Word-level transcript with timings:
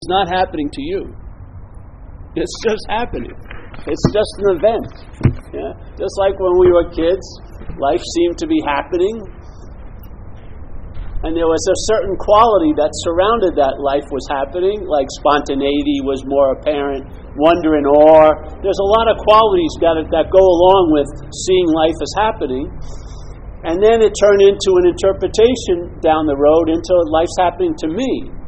It's 0.00 0.16
not 0.16 0.32
happening 0.32 0.72
to 0.72 0.80
you. 0.80 1.12
It's 2.32 2.56
just 2.64 2.88
happening. 2.88 3.36
It's 3.84 4.06
just 4.08 4.32
an 4.40 4.56
event. 4.56 4.88
Yeah? 5.52 5.76
Just 6.00 6.16
like 6.16 6.40
when 6.40 6.56
we 6.56 6.72
were 6.72 6.88
kids, 6.88 7.20
life 7.76 8.00
seemed 8.16 8.40
to 8.40 8.48
be 8.48 8.64
happening. 8.64 9.12
And 11.20 11.36
there 11.36 11.44
was 11.44 11.60
a 11.68 11.76
certain 11.92 12.16
quality 12.16 12.72
that 12.80 12.88
surrounded 13.04 13.60
that 13.60 13.76
life 13.76 14.08
was 14.08 14.24
happening, 14.32 14.88
like 14.88 15.04
spontaneity 15.20 16.00
was 16.00 16.24
more 16.24 16.56
apparent, 16.56 17.04
wonder 17.36 17.76
and 17.76 17.84
awe. 17.84 18.32
There's 18.64 18.80
a 18.80 18.90
lot 18.96 19.04
of 19.04 19.20
qualities 19.20 19.84
that, 19.84 20.00
that 20.16 20.32
go 20.32 20.40
along 20.40 20.96
with 20.96 21.12
seeing 21.44 21.68
life 21.76 21.98
as 22.00 22.12
happening. 22.16 22.72
And 23.68 23.84
then 23.84 24.00
it 24.00 24.16
turned 24.16 24.40
into 24.48 24.80
an 24.80 24.96
interpretation 24.96 26.00
down 26.00 26.24
the 26.24 26.40
road 26.40 26.72
into 26.72 26.96
life's 27.12 27.36
happening 27.36 27.76
to 27.84 27.88
me. 27.92 28.39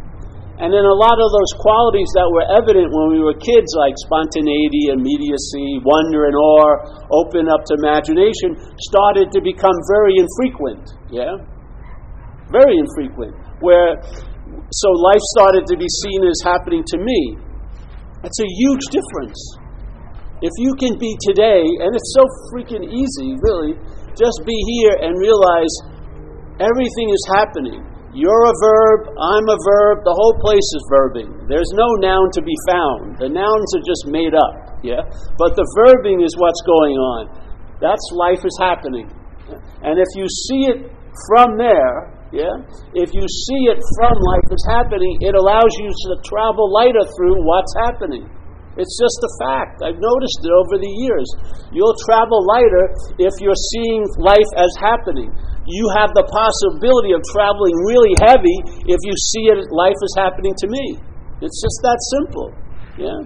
And 0.63 0.71
then 0.71 0.87
a 0.87 0.95
lot 0.95 1.19
of 1.19 1.29
those 1.35 1.53
qualities 1.59 2.07
that 2.15 2.31
were 2.31 2.47
evident 2.47 2.95
when 2.95 3.11
we 3.11 3.19
were 3.19 3.35
kids, 3.35 3.75
like 3.75 3.99
spontaneity, 4.07 4.95
immediacy, 4.95 5.83
wonder 5.83 6.31
and 6.31 6.39
awe, 6.39 7.03
open 7.11 7.51
up 7.51 7.67
to 7.67 7.75
imagination, 7.83 8.55
started 8.79 9.35
to 9.35 9.43
become 9.43 9.75
very 9.91 10.23
infrequent. 10.23 10.87
Yeah? 11.11 11.35
Very 12.55 12.79
infrequent. 12.79 13.35
Where 13.59 13.99
so 14.71 14.89
life 15.03 15.25
started 15.35 15.67
to 15.67 15.75
be 15.75 15.91
seen 16.07 16.23
as 16.23 16.39
happening 16.47 16.87
to 16.95 16.99
me. 17.03 17.43
That's 18.23 18.39
a 18.39 18.47
huge 18.47 18.87
difference. 18.95 19.39
If 20.47 20.55
you 20.63 20.79
can 20.79 20.95
be 20.95 21.11
today, 21.27 21.67
and 21.83 21.91
it's 21.91 22.15
so 22.15 22.23
freaking 22.55 22.87
easy, 22.87 23.35
really, 23.43 23.75
just 24.15 24.47
be 24.47 24.55
here 24.79 24.95
and 24.95 25.19
realize 25.19 25.75
everything 26.63 27.11
is 27.11 27.25
happening. 27.35 27.83
You're 28.13 28.45
a 28.45 28.57
verb, 28.61 29.17
I'm 29.17 29.47
a 29.49 29.57
verb, 29.57 30.05
the 30.05 30.13
whole 30.13 30.37
place 30.45 30.69
is 30.77 30.85
verbing. 30.93 31.49
There's 31.49 31.73
no 31.73 31.89
noun 31.97 32.29
to 32.37 32.45
be 32.45 32.53
found. 32.69 33.17
The 33.17 33.33
nouns 33.33 33.69
are 33.73 33.85
just 33.89 34.05
made 34.13 34.37
up, 34.37 34.85
yeah? 34.85 35.01
But 35.41 35.57
the 35.57 35.65
verbing 35.81 36.21
is 36.21 36.37
what's 36.37 36.61
going 36.69 37.01
on. 37.01 37.33
That's 37.81 38.05
life 38.13 38.45
is 38.45 38.53
happening. 38.61 39.09
And 39.81 39.97
if 39.97 40.13
you 40.13 40.29
see 40.29 40.69
it 40.69 40.93
from 41.33 41.57
there, 41.57 42.13
yeah, 42.37 42.53
if 42.93 43.17
you 43.17 43.25
see 43.25 43.63
it 43.73 43.81
from 43.97 44.13
life 44.13 44.49
is 44.53 44.65
happening, 44.69 45.17
it 45.25 45.33
allows 45.33 45.73
you 45.81 45.89
to 45.89 46.13
travel 46.29 46.69
lighter 46.69 47.05
through 47.17 47.41
what's 47.45 47.73
happening. 47.81 48.29
It's 48.77 48.97
just 48.97 49.21
a 49.21 49.33
fact. 49.41 49.85
I've 49.85 50.01
noticed 50.01 50.41
it 50.41 50.53
over 50.53 50.81
the 50.81 50.95
years. 51.05 51.29
You'll 51.77 51.97
travel 52.09 52.41
lighter 52.45 52.93
if 53.21 53.33
you're 53.41 53.63
seeing 53.73 54.05
life 54.17 54.49
as 54.57 54.73
happening. 54.81 55.29
You 55.67 55.87
have 55.95 56.11
the 56.19 56.27
possibility 56.27 57.15
of 57.15 57.23
traveling 57.31 57.77
really 57.87 58.15
heavy 58.19 58.59
if 58.91 59.01
you 59.03 59.15
see 59.35 59.47
it 59.55 59.63
life 59.71 59.99
is 60.03 60.15
happening 60.19 60.55
to 60.59 60.67
me. 60.67 60.99
It's 61.39 61.59
just 61.63 61.79
that 61.87 61.99
simple. 62.19 62.49
Yeah. 62.99 63.19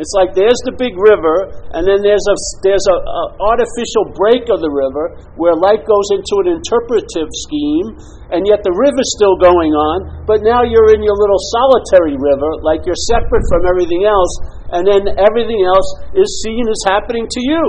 It's 0.00 0.16
like 0.16 0.32
there's 0.32 0.56
the 0.64 0.72
big 0.80 0.96
river, 0.96 1.50
and 1.76 1.84
then 1.84 2.00
there's 2.00 2.24
a 2.24 2.36
there's 2.64 2.86
a, 2.88 2.96
a, 2.96 3.22
artificial 3.52 4.16
break 4.16 4.48
of 4.48 4.64
the 4.64 4.72
river 4.72 5.28
where 5.36 5.52
light 5.52 5.84
goes 5.84 6.08
into 6.16 6.46
an 6.46 6.56
interpretive 6.56 7.28
scheme, 7.44 8.00
and 8.32 8.48
yet 8.48 8.64
the 8.64 8.72
river's 8.72 9.10
still 9.18 9.36
going 9.36 9.76
on. 9.76 10.24
But 10.24 10.40
now 10.40 10.64
you're 10.64 10.96
in 10.96 11.04
your 11.04 11.18
little 11.18 11.42
solitary 11.52 12.16
river, 12.16 12.50
like 12.64 12.88
you're 12.88 13.04
separate 13.12 13.44
from 13.52 13.68
everything 13.68 14.08
else, 14.08 14.32
and 14.72 14.88
then 14.88 15.04
everything 15.20 15.60
else 15.68 15.88
is 16.16 16.28
seen 16.48 16.64
as 16.64 16.80
happening 16.88 17.28
to 17.28 17.40
you, 17.44 17.62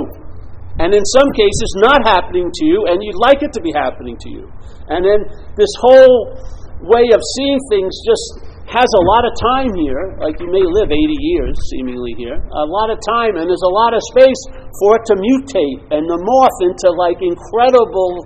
and 0.82 0.98
in 0.98 1.06
some 1.14 1.30
cases 1.38 1.70
not 1.78 2.02
happening 2.02 2.50
to 2.50 2.64
you, 2.66 2.90
and 2.90 2.98
you'd 3.06 3.22
like 3.22 3.46
it 3.46 3.54
to 3.54 3.62
be 3.62 3.70
happening 3.70 4.18
to 4.18 4.30
you. 4.34 4.50
And 4.90 5.06
then 5.06 5.30
this 5.54 5.70
whole 5.78 6.34
way 6.82 7.06
of 7.14 7.22
seeing 7.38 7.62
things 7.70 7.94
just 8.02 8.52
has 8.66 8.88
a 8.88 9.04
lot 9.04 9.24
of 9.28 9.34
time 9.38 9.70
here, 9.78 10.18
like 10.18 10.42
you 10.42 10.50
may 10.50 10.64
live 10.64 10.90
80 10.90 10.98
years 10.98 11.54
seemingly 11.70 12.18
here, 12.18 12.40
a 12.40 12.66
lot 12.66 12.90
of 12.90 12.98
time, 13.04 13.38
and 13.38 13.46
there's 13.46 13.68
a 13.68 13.76
lot 13.78 13.94
of 13.94 14.02
space 14.10 14.42
for 14.82 14.98
it 14.98 15.04
to 15.12 15.16
mutate 15.22 15.80
and 15.94 16.08
to 16.08 16.18
morph 16.18 16.60
into 16.66 16.90
like 16.98 17.20
incredible 17.22 18.26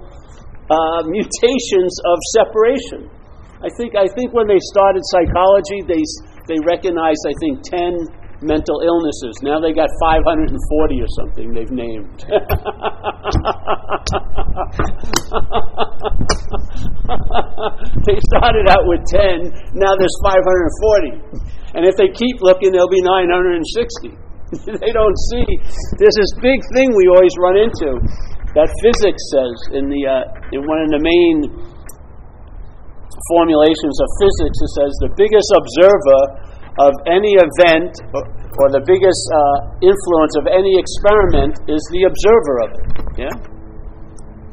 uh, 0.72 1.02
mutations 1.12 1.94
of 2.08 2.18
separation. 2.40 3.10
I 3.66 3.74
think, 3.76 3.98
I 3.98 4.06
think 4.14 4.32
when 4.32 4.48
they 4.48 4.62
started 4.62 5.02
psychology, 5.10 5.82
they, 5.82 6.04
they 6.46 6.62
recognized, 6.62 7.26
I 7.26 7.36
think, 7.42 7.66
10 7.66 8.25
mental 8.42 8.82
illnesses. 8.84 9.40
Now 9.44 9.60
they 9.60 9.72
got 9.72 9.88
540 10.02 10.52
or 10.52 11.08
something 11.16 11.54
they've 11.54 11.72
named. 11.72 12.20
they 18.06 18.18
started 18.32 18.68
out 18.68 18.84
with 18.88 19.04
10, 19.08 19.52
now 19.76 19.96
there's 19.96 20.18
540. 20.24 21.46
And 21.76 21.86
if 21.86 21.96
they 21.96 22.08
keep 22.12 22.40
looking, 22.42 22.72
there'll 22.72 22.92
be 22.92 23.04
960. 23.04 24.16
they 24.80 24.92
don't 24.92 25.18
see. 25.32 25.48
There's 26.00 26.16
this 26.16 26.34
big 26.40 26.60
thing 26.76 26.94
we 26.96 27.08
always 27.12 27.36
run 27.40 27.58
into 27.58 28.00
that 28.56 28.72
physics 28.80 29.20
says 29.36 29.56
in, 29.76 29.92
the, 29.92 30.02
uh, 30.08 30.56
in 30.56 30.64
one 30.64 30.80
of 30.80 30.90
the 30.96 31.02
main 31.04 31.44
formulations 33.36 33.96
of 34.00 34.08
physics, 34.22 34.58
it 34.64 34.72
says 34.80 34.92
the 35.04 35.12
biggest 35.20 35.50
observer 35.52 36.45
of 36.80 36.92
any 37.08 37.40
event 37.40 37.96
or 38.60 38.68
the 38.72 38.84
biggest 38.84 39.24
uh, 39.32 39.80
influence 39.80 40.34
of 40.40 40.46
any 40.52 40.76
experiment 40.76 41.56
is 41.72 41.80
the 41.92 42.04
observer 42.08 42.56
of 42.64 42.70
it. 42.76 42.86
Yeah? 43.20 43.36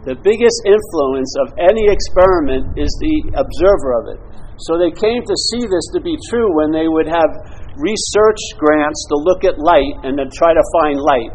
The 0.07 0.19
biggest 0.19 0.59
influence 0.67 1.31
of 1.47 1.55
any 1.63 1.87
experiment 1.87 2.75
is 2.75 2.91
the 2.99 3.39
observer 3.39 3.91
of 4.03 4.05
it. 4.19 4.21
So 4.67 4.79
they 4.79 4.91
came 4.95 5.23
to 5.23 5.37
see 5.51 5.63
this 5.67 5.87
to 5.95 6.01
be 6.03 6.19
true 6.31 6.51
when 6.59 6.71
they 6.71 6.87
would 6.91 7.07
have 7.07 7.31
research 7.79 8.43
grants 8.59 9.01
to 9.11 9.17
look 9.23 9.43
at 9.47 9.59
light 9.59 10.03
and 10.07 10.19
to 10.19 10.27
try 10.35 10.55
to 10.55 10.65
find 10.83 10.99
light. 10.99 11.31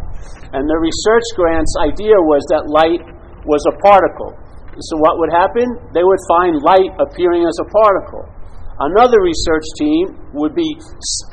And 0.51 0.63
the 0.67 0.79
research 0.79 1.27
grants 1.35 1.71
idea 1.83 2.15
was 2.15 2.43
that 2.51 2.67
light 2.71 3.03
was 3.43 3.63
a 3.67 3.75
particle. 3.83 4.35
So 4.79 4.99
what 5.01 5.19
would 5.19 5.33
happen? 5.33 5.65
They 5.91 6.03
would 6.03 6.23
find 6.27 6.59
light 6.61 6.91
appearing 6.99 7.43
as 7.43 7.57
a 7.63 7.67
particle. 7.67 8.36
Another 8.77 9.17
research 9.25 9.65
team 9.81 10.13
would 10.37 10.53
be 10.53 10.69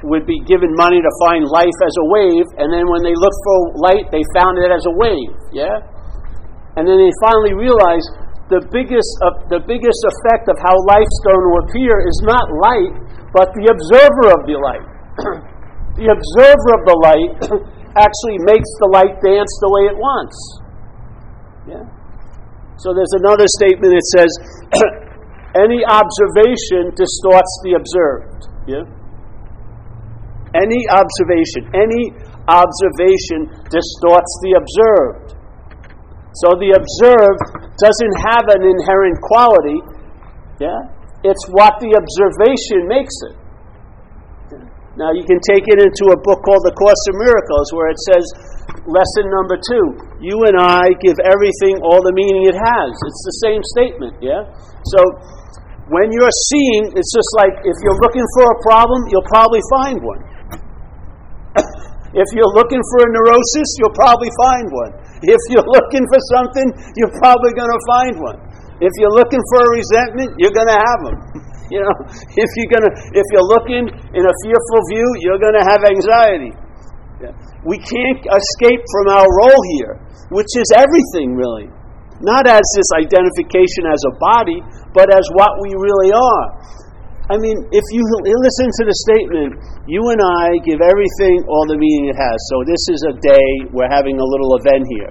would 0.09 0.25
be 0.25 0.41
given 0.49 0.73
money 0.81 0.97
to 0.97 1.13
find 1.29 1.45
life 1.45 1.77
as 1.85 1.93
a 2.01 2.07
wave, 2.09 2.49
and 2.57 2.73
then 2.73 2.89
when 2.89 3.05
they 3.05 3.13
looked 3.13 3.41
for 3.45 3.57
light, 3.85 4.09
they 4.09 4.25
found 4.33 4.57
it 4.57 4.73
as 4.73 4.81
a 4.89 4.95
wave. 4.97 5.29
Yeah, 5.53 5.77
and 6.81 6.89
then 6.89 6.97
they 6.97 7.13
finally 7.21 7.53
realized 7.53 8.09
the 8.49 8.65
biggest 8.73 9.13
uh, 9.21 9.45
the 9.53 9.61
biggest 9.61 10.01
effect 10.09 10.49
of 10.49 10.57
how 10.65 10.73
life's 10.89 11.19
going 11.21 11.45
to 11.45 11.53
appear 11.69 11.93
is 12.09 12.17
not 12.25 12.49
light, 12.65 12.93
but 13.37 13.53
the 13.53 13.69
observer 13.69 14.27
of 14.33 14.41
the 14.49 14.57
light. 14.57 14.87
the 16.01 16.09
observer 16.17 16.71
of 16.81 16.83
the 16.89 16.97
light 16.97 17.31
actually 18.09 18.41
makes 18.49 18.73
the 18.81 18.89
light 18.89 19.21
dance 19.21 19.53
the 19.61 19.69
way 19.69 19.83
it 19.93 19.97
wants. 20.01 20.37
Yeah. 21.69 21.85
So 22.81 22.97
there's 22.97 23.13
another 23.21 23.45
statement 23.61 23.93
that 23.93 24.07
says. 24.17 24.33
Any 25.55 25.87
observation 25.87 26.91
distorts 26.99 27.53
the 27.63 27.79
observed. 27.79 28.51
Yeah? 28.67 28.85
Any 30.55 30.83
observation, 30.91 31.71
any 31.75 32.11
observation 32.51 33.55
distorts 33.71 34.33
the 34.43 34.59
observed. 34.59 35.39
So 36.43 36.59
the 36.59 36.75
observed 36.75 37.71
doesn't 37.79 38.17
have 38.27 38.47
an 38.51 38.63
inherent 38.67 39.19
quality. 39.23 39.79
Yeah? 40.59 40.91
It's 41.23 41.47
what 41.55 41.79
the 41.79 41.95
observation 41.95 42.91
makes 42.91 43.15
it. 43.31 43.35
Now 44.99 45.11
you 45.11 45.27
can 45.27 45.39
take 45.43 45.67
it 45.67 45.79
into 45.79 46.15
a 46.15 46.19
book 46.19 46.43
called 46.43 46.63
The 46.67 46.75
Course 46.75 47.03
of 47.11 47.15
Miracles 47.19 47.69
where 47.75 47.91
it 47.91 47.99
says, 48.11 48.25
lesson 48.87 49.27
number 49.31 49.59
two, 49.59 49.87
you 50.23 50.39
and 50.47 50.55
I 50.59 50.95
give 51.03 51.19
everything 51.19 51.83
all 51.83 51.99
the 52.03 52.15
meaning 52.15 52.47
it 52.47 52.59
has. 52.59 52.91
It's 52.95 53.23
the 53.27 53.39
same 53.43 53.63
statement, 53.75 54.15
yeah? 54.23 54.47
So 54.95 55.01
when 55.93 56.09
you're 56.13 56.37
seeing, 56.49 56.97
it's 56.97 57.13
just 57.13 57.31
like 57.37 57.53
if 57.61 57.77
you're 57.85 58.01
looking 58.01 58.25
for 58.41 58.45
a 58.49 58.57
problem, 58.65 59.05
you'll 59.13 59.29
probably 59.29 59.61
find 59.69 59.97
one. 60.01 60.21
if 62.25 62.29
you're 62.33 62.55
looking 62.57 62.81
for 62.81 62.99
a 63.05 63.09
neurosis, 63.13 63.69
you'll 63.77 63.93
probably 63.93 64.33
find 64.49 64.67
one. 64.73 64.93
If 65.29 65.41
you're 65.53 65.69
looking 65.69 66.05
for 66.09 66.21
something, 66.33 66.69
you're 66.97 67.13
probably 67.21 67.53
going 67.53 67.69
to 67.69 67.83
find 67.85 68.15
one. 68.17 68.39
If 68.81 68.93
you're 68.97 69.13
looking 69.13 69.41
for 69.53 69.59
a 69.61 69.69
resentment, 69.77 70.41
you're 70.41 70.57
going 70.57 70.73
to 70.73 70.81
have 70.81 71.01
them. 71.05 71.17
you 71.73 71.81
know, 71.85 71.97
if 72.45 72.49
you're 72.57 72.73
going 72.73 72.87
to, 72.89 72.93
if 73.13 73.27
you're 73.37 73.49
looking 73.49 73.85
in 73.89 74.23
a 74.25 74.35
fearful 74.41 74.81
view, 74.89 75.09
you're 75.21 75.41
going 75.41 75.57
to 75.57 75.67
have 75.69 75.85
anxiety. 75.85 76.53
We 77.65 77.81
can't 77.81 78.21
escape 78.21 78.83
from 78.93 79.17
our 79.17 79.25
role 79.25 79.63
here, 79.77 79.97
which 80.29 80.53
is 80.61 80.69
everything 80.77 81.33
really. 81.33 81.73
Not 82.21 82.47
as 82.47 82.61
this 82.77 82.91
identification 83.01 83.89
as 83.89 84.01
a 84.05 84.13
body, 84.21 84.61
but 84.95 85.11
as 85.11 85.27
what 85.35 85.53
we 85.61 85.75
really 85.75 86.15
are. 86.15 86.47
I 87.25 87.41
mean, 87.41 87.57
if 87.73 87.87
you 87.89 88.03
listen 88.05 88.69
to 88.69 88.85
the 88.85 88.97
statement, 89.09 89.57
you 89.89 90.05
and 90.13 90.21
I 90.21 90.61
give 90.61 90.85
everything 90.85 91.41
all 91.49 91.65
the 91.65 91.81
meaning 91.81 92.13
it 92.13 92.19
has. 92.21 92.37
So 92.53 92.61
this 92.69 92.85
is 92.93 93.01
a 93.09 93.15
day, 93.17 93.49
we're 93.73 93.89
having 93.89 94.21
a 94.21 94.27
little 94.29 94.61
event 94.61 94.85
here. 94.93 95.09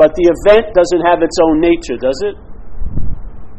But 0.00 0.16
the 0.16 0.24
event 0.24 0.72
doesn't 0.72 1.04
have 1.04 1.20
its 1.20 1.36
own 1.36 1.60
nature, 1.60 2.00
does 2.00 2.16
it? 2.32 2.36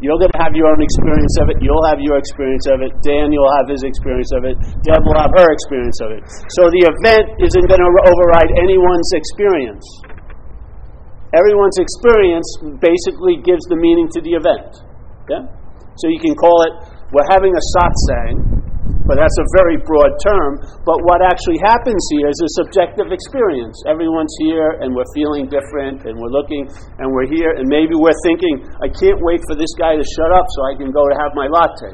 You're 0.01 0.17
going 0.17 0.33
to 0.33 0.41
have 0.41 0.57
your 0.57 0.65
own 0.73 0.81
experience 0.81 1.37
of 1.45 1.53
it. 1.53 1.61
You'll 1.61 1.85
have 1.93 2.01
your 2.01 2.17
experience 2.17 2.65
of 2.73 2.81
it. 2.81 2.89
Dan, 3.05 3.29
you'll 3.29 3.53
have 3.61 3.69
his 3.69 3.85
experience 3.85 4.33
of 4.33 4.49
it. 4.49 4.57
Deb 4.81 5.05
will 5.05 5.21
have 5.21 5.29
her 5.37 5.53
experience 5.53 6.01
of 6.01 6.09
it. 6.17 6.25
So 6.57 6.73
the 6.73 6.89
event 6.89 7.37
isn't 7.37 7.65
going 7.69 7.85
to 7.85 7.91
override 8.09 8.49
anyone's 8.57 9.11
experience. 9.13 9.85
Everyone's 11.37 11.77
experience 11.77 12.49
basically 12.81 13.45
gives 13.45 13.61
the 13.69 13.77
meaning 13.77 14.09
to 14.17 14.25
the 14.25 14.33
event. 14.41 14.73
Okay? 15.29 15.45
So 16.01 16.09
you 16.09 16.17
can 16.17 16.33
call 16.33 16.65
it, 16.65 16.73
we're 17.13 17.29
having 17.29 17.53
a 17.53 17.63
satsang, 17.77 18.61
but 19.05 19.21
that's 19.21 19.37
a 19.37 19.47
very 19.61 19.77
broad 19.85 20.17
term. 20.25 20.57
But 20.81 20.97
what 21.05 21.21
actually 21.21 21.61
happens 21.61 22.01
here 22.17 22.25
is 22.25 22.39
a 22.41 22.49
subjective 22.65 23.13
experience. 23.13 23.77
Everyone's 23.85 24.33
here, 24.41 24.81
and 24.81 24.97
we're 24.97 25.09
feeling 25.13 25.45
different, 25.45 26.09
and 26.09 26.17
we're 26.17 26.33
looking, 26.33 26.65
and 26.97 27.05
we're 27.13 27.29
here, 27.29 27.53
and 27.53 27.69
maybe 27.69 27.93
we're 27.93 28.17
thinking, 28.25 28.65
I 28.81 28.89
can't 28.89 29.21
wait 29.21 29.45
for 29.45 29.53
this 29.53 29.69
guy 29.77 29.93
to 29.93 30.05
shut 30.17 30.31
up 30.33 30.49
so 30.57 30.59
I 30.65 30.73
can 30.73 30.89
go 30.89 31.05
to 31.05 31.15
have 31.21 31.37
my 31.37 31.45
latte. 31.45 31.93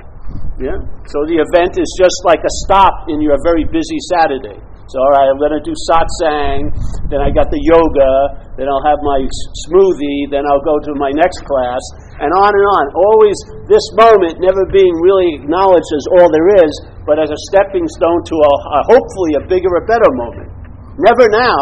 Yeah? 0.63 0.77
So 1.11 1.17
the 1.27 1.43
event 1.43 1.75
is 1.75 1.89
just 1.99 2.17
like 2.23 2.41
a 2.41 2.53
stop 2.65 3.11
in 3.11 3.19
your 3.19 3.35
very 3.43 3.67
busy 3.67 3.99
Saturday. 4.15 4.57
So, 4.87 5.03
all 5.03 5.13
right, 5.19 5.27
I'm 5.27 5.35
going 5.35 5.51
to 5.51 5.59
do 5.59 5.75
satsang, 5.91 6.71
then 7.11 7.19
I 7.19 7.27
got 7.27 7.51
the 7.51 7.59
yoga, 7.59 8.39
then 8.55 8.71
I'll 8.71 8.87
have 8.87 9.03
my 9.03 9.19
smoothie, 9.67 10.31
then 10.31 10.47
I'll 10.47 10.63
go 10.63 10.79
to 10.79 10.95
my 10.95 11.11
next 11.11 11.43
class, 11.43 11.83
and 12.23 12.31
on 12.31 12.51
and 12.55 12.67
on. 12.71 12.83
Always 12.95 13.35
this 13.67 13.83
moment 13.99 14.39
never 14.39 14.63
being 14.71 14.95
really 15.03 15.43
acknowledged 15.43 15.91
as 15.91 16.05
all 16.15 16.31
there 16.31 16.63
is, 16.63 16.71
but 17.03 17.19
as 17.19 17.27
a 17.27 17.39
stepping 17.51 17.83
stone 17.99 18.23
to 18.31 18.35
a, 18.39 18.51
a 18.79 18.79
hopefully 18.87 19.31
a 19.35 19.43
bigger, 19.51 19.75
a 19.75 19.83
better 19.83 20.07
moment. 20.15 20.55
Never 21.03 21.27
now, 21.35 21.59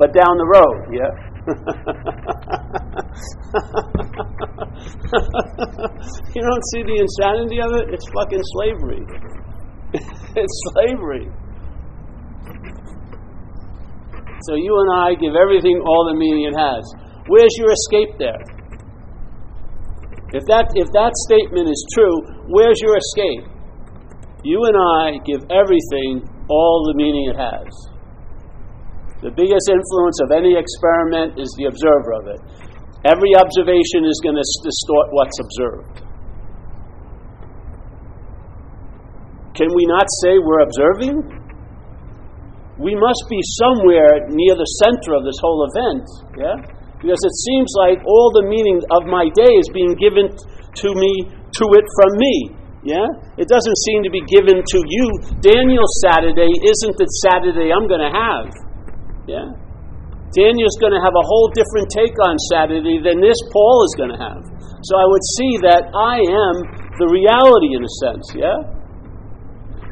but 0.00 0.16
down 0.16 0.40
the 0.40 0.48
road, 0.48 0.96
yeah? 0.96 1.12
you 6.32 6.40
don't 6.40 6.64
see 6.72 6.82
the 6.88 6.96
insanity 7.04 7.60
of 7.60 7.76
it? 7.84 7.92
It's 7.92 8.08
fucking 8.16 8.40
slavery. 8.56 9.04
it's 10.40 10.56
slavery. 10.72 11.28
So 14.48 14.54
you 14.58 14.74
and 14.74 14.90
I 14.98 15.14
give 15.14 15.38
everything 15.38 15.78
all 15.86 16.08
the 16.10 16.18
meaning 16.18 16.50
it 16.50 16.56
has. 16.58 16.82
Where's 17.30 17.54
your 17.58 17.70
escape 17.70 18.18
there? 18.18 18.42
If 20.34 20.42
that, 20.48 20.72
if 20.74 20.88
that 20.96 21.12
statement 21.28 21.68
is 21.68 21.80
true, 21.92 22.48
where's 22.48 22.80
your 22.80 22.96
escape? 22.96 23.46
You 24.42 24.58
and 24.66 24.74
I 24.74 25.22
give 25.22 25.44
everything 25.52 26.26
all 26.48 26.88
the 26.90 26.96
meaning 26.98 27.30
it 27.30 27.38
has. 27.38 27.68
The 29.22 29.30
biggest 29.30 29.70
influence 29.70 30.18
of 30.26 30.34
any 30.34 30.58
experiment 30.58 31.38
is 31.38 31.46
the 31.54 31.70
observer 31.70 32.12
of 32.18 32.24
it. 32.26 32.40
Every 33.06 33.38
observation 33.38 34.02
is 34.02 34.18
going 34.24 34.34
to 34.34 34.46
distort 34.66 35.06
what's 35.14 35.38
observed. 35.38 36.02
Can 39.54 39.68
we 39.70 39.84
not 39.86 40.06
say 40.24 40.42
we're 40.42 40.66
observing? 40.66 41.41
We 42.82 42.98
must 42.98 43.24
be 43.30 43.38
somewhere 43.62 44.26
near 44.28 44.58
the 44.58 44.68
center 44.82 45.14
of 45.14 45.22
this 45.22 45.38
whole 45.38 45.64
event, 45.70 46.04
yeah? 46.34 46.58
Because 46.98 47.22
it 47.22 47.36
seems 47.46 47.70
like 47.78 47.98
all 48.06 48.30
the 48.34 48.46
meaning 48.46 48.82
of 48.94 49.06
my 49.06 49.26
day 49.34 49.50
is 49.58 49.66
being 49.74 49.94
given 49.98 50.30
to 50.30 50.88
me, 50.94 51.12
to 51.30 51.64
it 51.78 51.86
from 51.98 52.10
me, 52.18 52.34
yeah? 52.82 53.06
It 53.38 53.46
doesn't 53.46 53.78
seem 53.86 54.02
to 54.02 54.10
be 54.10 54.22
given 54.26 54.62
to 54.62 54.78
you. 54.82 55.06
Daniel's 55.38 55.94
Saturday 56.02 56.50
isn't 56.50 56.94
the 56.98 57.08
Saturday 57.22 57.70
I'm 57.70 57.86
going 57.86 58.02
to 58.02 58.14
have, 58.14 58.46
yeah? 59.26 59.46
Daniel's 60.34 60.78
going 60.80 60.96
to 60.96 61.02
have 61.02 61.12
a 61.12 61.26
whole 61.26 61.52
different 61.52 61.92
take 61.92 62.16
on 62.24 62.34
Saturday 62.50 62.98
than 62.98 63.20
this 63.20 63.36
Paul 63.52 63.84
is 63.84 63.94
going 64.00 64.12
to 64.16 64.20
have. 64.20 64.42
So 64.88 64.98
I 64.98 65.06
would 65.06 65.26
see 65.38 65.52
that 65.70 65.92
I 65.94 66.18
am 66.24 66.54
the 66.98 67.08
reality 67.12 67.76
in 67.76 67.82
a 67.84 67.92
sense, 68.02 68.26
yeah? 68.34 68.58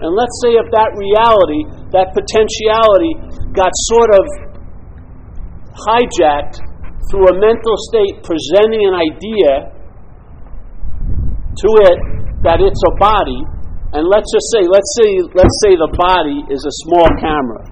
And 0.00 0.16
let's 0.16 0.32
say 0.40 0.56
if 0.56 0.66
that 0.72 0.96
reality, 0.96 1.68
that 1.92 2.14
potentiality, 2.14 3.14
got 3.52 3.70
sort 3.90 4.10
of 4.14 4.24
hijacked 5.74 6.62
through 7.10 7.26
a 7.26 7.34
mental 7.38 7.76
state 7.90 8.22
presenting 8.22 8.86
an 8.86 8.94
idea 8.94 9.74
to 11.58 11.68
it 11.90 11.98
that 12.46 12.62
it's 12.62 12.80
a 12.86 12.94
body, 12.96 13.42
and 13.92 14.06
let's 14.06 14.30
just 14.30 14.48
say, 14.54 14.62
let's 14.64 14.90
say, 14.96 15.10
let's 15.34 15.56
say 15.66 15.74
the 15.74 15.90
body 15.90 16.46
is 16.48 16.62
a 16.62 16.74
small 16.86 17.08
camera. 17.18 17.66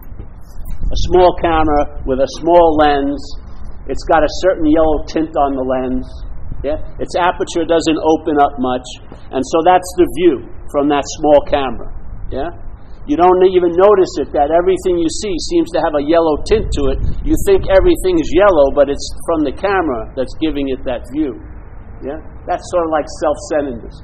A 0.88 0.98
small 1.08 1.30
camera 1.38 2.02
with 2.04 2.18
a 2.18 2.28
small 2.42 2.76
lens. 2.80 3.20
It's 3.86 4.02
got 4.10 4.24
a 4.24 4.32
certain 4.42 4.66
yellow 4.66 5.04
tint 5.06 5.30
on 5.36 5.54
the 5.54 5.64
lens. 5.64 6.04
Yeah? 6.66 6.82
Its 6.98 7.14
aperture 7.14 7.64
doesn't 7.64 8.00
open 8.02 8.36
up 8.40 8.58
much. 8.58 8.84
And 9.30 9.40
so 9.40 9.56
that's 9.64 9.88
the 9.96 10.06
view 10.20 10.48
from 10.72 10.88
that 10.88 11.04
small 11.20 11.40
camera. 11.46 11.88
Yeah? 12.32 12.50
You 13.08 13.16
don't 13.16 13.40
even 13.48 13.72
notice 13.72 14.12
it 14.20 14.28
that 14.36 14.52
everything 14.52 15.00
you 15.00 15.08
see 15.08 15.32
seems 15.48 15.72
to 15.72 15.80
have 15.80 15.96
a 15.96 16.04
yellow 16.04 16.36
tint 16.44 16.68
to 16.76 16.92
it. 16.92 16.98
You 17.24 17.32
think 17.48 17.64
everything 17.72 18.20
is 18.20 18.28
yellow, 18.36 18.68
but 18.76 18.92
it's 18.92 19.08
from 19.24 19.48
the 19.48 19.54
camera 19.56 20.12
that's 20.12 20.36
giving 20.44 20.68
it 20.68 20.84
that 20.84 21.08
view. 21.16 21.40
Yeah? 22.04 22.20
That's 22.44 22.62
sort 22.70 22.84
of 22.84 22.92
like 22.92 23.08
self 23.24 23.36
centeredness. 23.52 23.96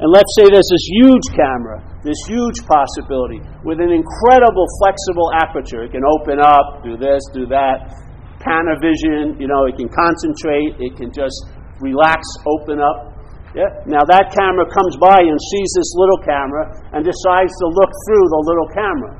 And 0.00 0.08
let's 0.08 0.32
say 0.40 0.48
there's 0.48 0.66
this 0.66 0.86
huge 0.88 1.26
camera, 1.36 1.84
this 2.00 2.18
huge 2.26 2.64
possibility, 2.64 3.44
with 3.60 3.78
an 3.78 3.92
incredible 3.92 4.66
flexible 4.80 5.28
aperture. 5.36 5.84
It 5.84 5.92
can 5.92 6.04
open 6.04 6.40
up, 6.40 6.80
do 6.80 6.96
this, 6.96 7.22
do 7.36 7.44
that. 7.52 7.92
Panavision, 8.40 9.40
you 9.40 9.48
know, 9.48 9.68
it 9.68 9.76
can 9.76 9.88
concentrate, 9.92 10.80
it 10.80 10.96
can 10.96 11.12
just 11.12 11.36
relax, 11.80 12.24
open 12.48 12.80
up. 12.80 13.15
Yeah? 13.56 13.72
Now 13.88 14.04
that 14.04 14.36
camera 14.36 14.68
comes 14.68 15.00
by 15.00 15.16
and 15.16 15.40
sees 15.40 15.70
this 15.80 15.96
little 15.96 16.20
camera 16.20 16.76
and 16.92 17.00
decides 17.00 17.56
to 17.64 17.66
look 17.72 17.88
through 18.04 18.26
the 18.28 18.42
little 18.44 18.68
camera. 18.76 19.12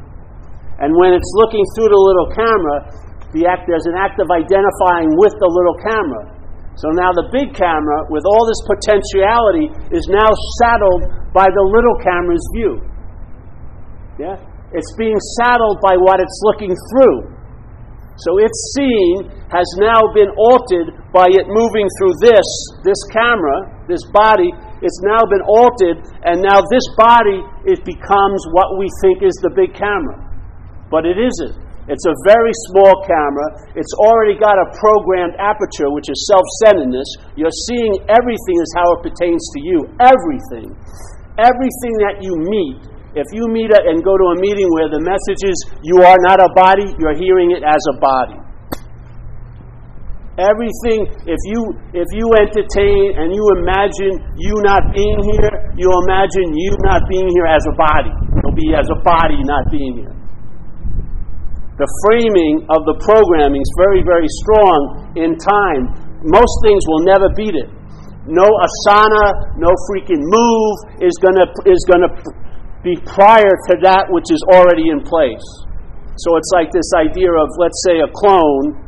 And 0.77 0.93
when 0.93 1.17
it's 1.17 1.33
looking 1.41 1.65
through 1.73 1.89
the 1.89 1.97
little 1.97 2.29
camera, 2.37 2.77
the 3.33 3.49
act, 3.49 3.65
there's 3.65 3.89
an 3.89 3.97
act 3.97 4.21
of 4.21 4.29
identifying 4.29 5.09
with 5.17 5.33
the 5.41 5.49
little 5.49 5.81
camera. 5.81 6.37
So 6.77 6.93
now 6.93 7.17
the 7.17 7.33
big 7.33 7.57
camera, 7.57 8.05
with 8.13 8.29
all 8.29 8.45
this 8.45 8.61
potentiality, 8.69 9.73
is 9.97 10.05
now 10.13 10.29
saddled 10.61 11.33
by 11.33 11.49
the 11.49 11.65
little 11.65 11.97
camera's 12.05 12.45
view. 12.53 12.85
Yeah? 14.21 14.37
It's 14.77 14.93
being 15.01 15.17
saddled 15.41 15.81
by 15.81 15.97
what 15.97 16.21
it's 16.21 16.39
looking 16.45 16.77
through. 16.93 17.33
So 18.21 18.37
its 18.37 18.57
seeing 18.77 19.33
has 19.49 19.65
now 19.81 20.13
been 20.13 20.29
altered 20.37 20.93
by 21.17 21.25
it 21.33 21.49
moving 21.49 21.89
through 21.97 22.21
this, 22.21 22.49
this 22.85 23.01
camera, 23.09 23.76
this 23.87 24.03
body, 24.11 24.51
it's 24.83 25.01
now 25.03 25.23
been 25.31 25.43
altered, 25.47 26.03
and 26.27 26.43
now 26.43 26.61
this 26.67 26.87
body 26.99 27.43
it 27.65 27.83
becomes 27.87 28.43
what 28.53 28.79
we 28.79 28.91
think 29.03 29.23
is 29.23 29.35
the 29.43 29.51
big 29.55 29.75
camera. 29.75 30.19
But 30.91 31.07
it 31.07 31.19
isn't. 31.19 31.67
It's 31.87 32.03
a 32.03 32.15
very 32.27 32.51
small 32.71 32.99
camera. 33.07 33.71
It's 33.79 33.95
already 34.03 34.35
got 34.35 34.59
a 34.59 34.67
programmed 34.75 35.39
aperture, 35.39 35.87
which 35.95 36.11
is 36.11 36.19
self 36.27 36.43
centeredness. 36.67 37.07
You're 37.39 37.55
seeing 37.71 37.95
everything 38.11 38.57
as 38.59 38.71
how 38.75 38.87
it 38.99 39.07
pertains 39.07 39.43
to 39.55 39.59
you. 39.63 39.79
Everything. 40.03 40.75
Everything 41.39 41.95
that 42.03 42.19
you 42.27 42.35
meet. 42.43 42.91
If 43.15 43.31
you 43.33 43.47
meet 43.49 43.71
a, 43.71 43.81
and 43.87 44.03
go 44.03 44.19
to 44.19 44.27
a 44.35 44.37
meeting 44.43 44.67
where 44.77 44.91
the 44.91 45.01
message 45.01 45.47
is, 45.47 45.57
you 45.81 46.03
are 46.03 46.19
not 46.27 46.43
a 46.43 46.51
body, 46.53 46.91
you're 46.99 47.17
hearing 47.17 47.55
it 47.55 47.63
as 47.63 47.81
a 47.95 47.97
body. 48.03 48.46
Everything, 50.37 51.09
if 51.25 51.41
you 51.49 51.61
if 51.97 52.05
you 52.13 52.29
entertain 52.37 53.17
and 53.17 53.33
you 53.33 53.41
imagine 53.57 54.21
you 54.37 54.53
not 54.61 54.93
being 54.93 55.17
here, 55.33 55.73
you 55.81 55.89
imagine 56.05 56.53
you 56.53 56.77
not 56.85 57.09
being 57.09 57.25
here 57.33 57.49
as 57.49 57.65
a 57.65 57.73
body. 57.73 58.13
It'll 58.37 58.53
be 58.53 58.77
as 58.77 58.85
a 58.93 59.01
body 59.01 59.41
not 59.49 59.65
being 59.73 59.97
here. 59.97 60.13
The 61.81 61.89
framing 62.05 62.69
of 62.69 62.85
the 62.85 63.01
programming 63.01 63.65
is 63.65 63.73
very, 63.81 64.05
very 64.05 64.29
strong 64.45 65.17
in 65.17 65.41
time. 65.41 65.93
Most 66.21 66.53
things 66.65 66.85
will 66.85 67.05
never 67.09 67.33
beat 67.33 67.57
it. 67.57 67.73
No 68.29 68.45
asana, 68.45 69.57
no 69.57 69.73
freaking 69.89 70.21
move 70.21 71.01
is 71.01 71.17
gonna 71.17 71.49
is 71.65 71.81
gonna 71.89 72.13
be 72.85 72.93
prior 73.09 73.57
to 73.73 73.81
that 73.89 74.05
which 74.13 74.29
is 74.29 74.41
already 74.53 74.93
in 74.93 75.01
place. 75.01 75.45
So 76.21 76.37
it's 76.37 76.53
like 76.53 76.73
this 76.73 76.93
idea 76.97 77.29
of, 77.33 77.49
let's 77.57 77.81
say, 77.85 78.01
a 78.01 78.09
clone 78.09 78.85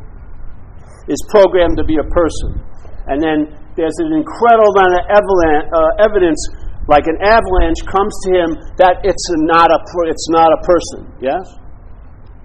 is 1.08 1.20
programmed 1.32 1.76
to 1.80 1.84
be 1.84 1.96
a 1.96 2.06
person. 2.12 2.60
And 3.08 3.20
then 3.20 3.48
there's 3.74 3.96
an 4.04 4.12
incredible 4.12 4.68
amount 4.76 5.00
of 5.00 5.24
uh, 5.24 6.04
evidence, 6.04 6.40
like 6.88 7.08
an 7.08 7.16
avalanche 7.24 7.80
comes 7.88 8.12
to 8.26 8.28
him 8.36 8.48
that 8.76 9.00
it's 9.04 9.26
not 9.48 9.72
a, 9.72 9.80
it's 10.08 10.28
not 10.28 10.52
a 10.52 10.60
person, 10.64 11.08
yes? 11.20 11.44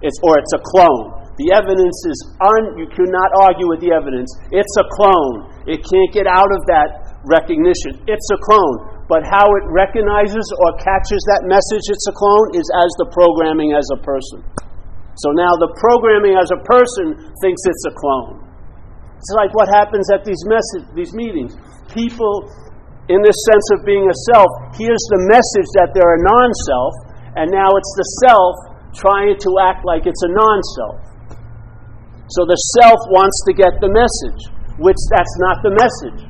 It's, 0.00 0.16
or 0.24 0.36
it's 0.40 0.52
a 0.56 0.62
clone. 0.62 1.24
The 1.34 1.50
evidence 1.50 1.98
is 2.06 2.18
un, 2.38 2.78
you 2.78 2.86
cannot 2.94 3.30
argue 3.42 3.66
with 3.66 3.82
the 3.82 3.90
evidence. 3.90 4.30
It's 4.54 4.70
a 4.78 4.86
clone. 4.94 5.50
It 5.66 5.82
can't 5.82 6.12
get 6.14 6.30
out 6.30 6.46
of 6.46 6.62
that 6.70 7.18
recognition. 7.26 7.98
It's 8.06 8.28
a 8.30 8.38
clone. 8.38 8.94
But 9.10 9.26
how 9.26 9.44
it 9.58 9.64
recognizes 9.68 10.46
or 10.64 10.78
catches 10.78 11.20
that 11.34 11.44
message 11.44 11.90
it's 11.90 12.06
a 12.06 12.14
clone 12.14 12.54
is 12.54 12.64
as 12.78 12.90
the 13.02 13.08
programming 13.10 13.74
as 13.74 13.84
a 13.92 14.00
person. 14.00 14.46
So 15.18 15.34
now 15.34 15.52
the 15.58 15.74
programming 15.76 16.38
as 16.38 16.48
a 16.54 16.60
person 16.62 17.18
thinks 17.42 17.62
it's 17.66 17.84
a 17.90 17.94
clone. 17.98 18.43
It's 19.24 19.32
like 19.32 19.56
what 19.56 19.72
happens 19.72 20.12
at 20.12 20.20
these, 20.20 20.44
message, 20.44 20.84
these 20.92 21.16
meetings. 21.16 21.56
People 21.88 22.44
in 23.08 23.20
this 23.20 23.36
sense 23.52 23.66
of 23.76 23.84
being 23.84 24.08
a 24.08 24.16
self, 24.32 24.48
hears 24.80 25.00
the 25.12 25.20
message 25.28 25.68
that 25.76 25.92
they're 25.92 26.16
a 26.16 26.24
non 26.24 26.48
self, 26.64 26.92
and 27.36 27.52
now 27.52 27.68
it's 27.76 27.92
the 28.00 28.08
self 28.24 28.52
trying 28.96 29.36
to 29.36 29.50
act 29.60 29.84
like 29.84 30.08
it's 30.08 30.24
a 30.24 30.32
non 30.32 30.58
self. 30.72 30.96
So 32.32 32.48
the 32.48 32.56
self 32.80 32.96
wants 33.12 33.36
to 33.44 33.52
get 33.52 33.76
the 33.84 33.92
message, 33.92 34.40
which 34.80 34.96
that's 35.12 35.36
not 35.44 35.60
the 35.60 35.76
message. 35.76 36.24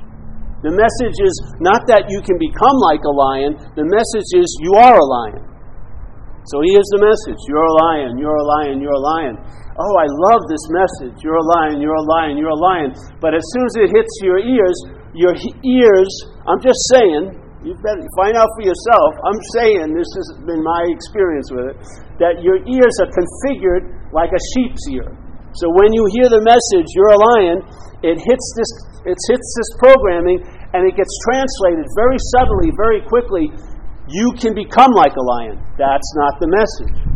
The 0.67 0.75
message 0.75 1.19
is 1.23 1.35
not 1.63 1.87
that 1.87 2.11
you 2.11 2.19
can 2.27 2.41
become 2.43 2.77
like 2.91 3.07
a 3.07 3.15
lion, 3.15 3.55
the 3.79 3.87
message 3.87 4.31
is 4.35 4.49
you 4.59 4.75
are 4.75 4.99
a 4.99 5.07
lion. 5.07 5.54
So 6.45 6.61
he 6.61 6.77
here's 6.77 6.91
the 6.93 7.01
message 7.01 7.41
You're 7.49 7.65
a 7.65 7.77
lion, 7.89 8.21
you're 8.21 8.37
a 8.37 8.49
lion, 8.61 8.81
you're 8.81 8.97
a 8.97 9.07
lion. 9.17 9.37
Oh, 9.75 9.95
I 9.99 10.07
love 10.31 10.47
this 10.47 10.63
message. 10.71 11.19
You're 11.19 11.41
a 11.41 11.49
lion, 11.59 11.83
you're 11.83 11.99
a 11.99 12.07
lion, 12.07 12.39
you're 12.39 12.55
a 12.55 12.63
lion. 12.63 12.95
But 13.19 13.35
as 13.35 13.43
soon 13.51 13.67
as 13.67 13.75
it 13.83 13.89
hits 13.91 14.15
your 14.23 14.39
ears, 14.39 14.79
your 15.19 15.35
ears, 15.67 16.11
I'm 16.47 16.63
just 16.63 16.79
saying, 16.95 17.35
you 17.67 17.75
better 17.83 18.07
find 18.15 18.39
out 18.39 18.47
for 18.55 18.63
yourself. 18.63 19.11
I'm 19.27 19.41
saying, 19.59 19.91
this 19.91 20.07
has 20.07 20.29
been 20.47 20.63
my 20.63 20.83
experience 20.95 21.51
with 21.51 21.75
it, 21.75 21.77
that 22.23 22.39
your 22.47 22.63
ears 22.63 22.95
are 23.03 23.11
configured 23.11 24.15
like 24.15 24.31
a 24.31 24.43
sheep's 24.55 24.85
ear. 24.95 25.11
So 25.59 25.67
when 25.75 25.91
you 25.91 26.07
hear 26.15 26.31
the 26.31 26.45
message, 26.47 26.87
you're 26.95 27.15
a 27.15 27.23
lion, 27.35 27.59
it 28.07 28.23
hits 28.23 28.47
this, 28.55 28.71
it 29.11 29.19
hits 29.19 29.49
this 29.59 29.71
programming 29.83 30.39
and 30.71 30.87
it 30.87 30.95
gets 30.95 31.15
translated 31.27 31.87
very 31.99 32.19
subtly, 32.37 32.71
very 32.79 33.03
quickly. 33.07 33.51
You 34.09 34.33
can 34.37 34.53
become 34.55 34.93
like 34.93 35.17
a 35.17 35.25
lion. 35.25 35.57
That's 35.81 36.11
not 36.17 36.37
the 36.41 36.49
message. 36.49 37.15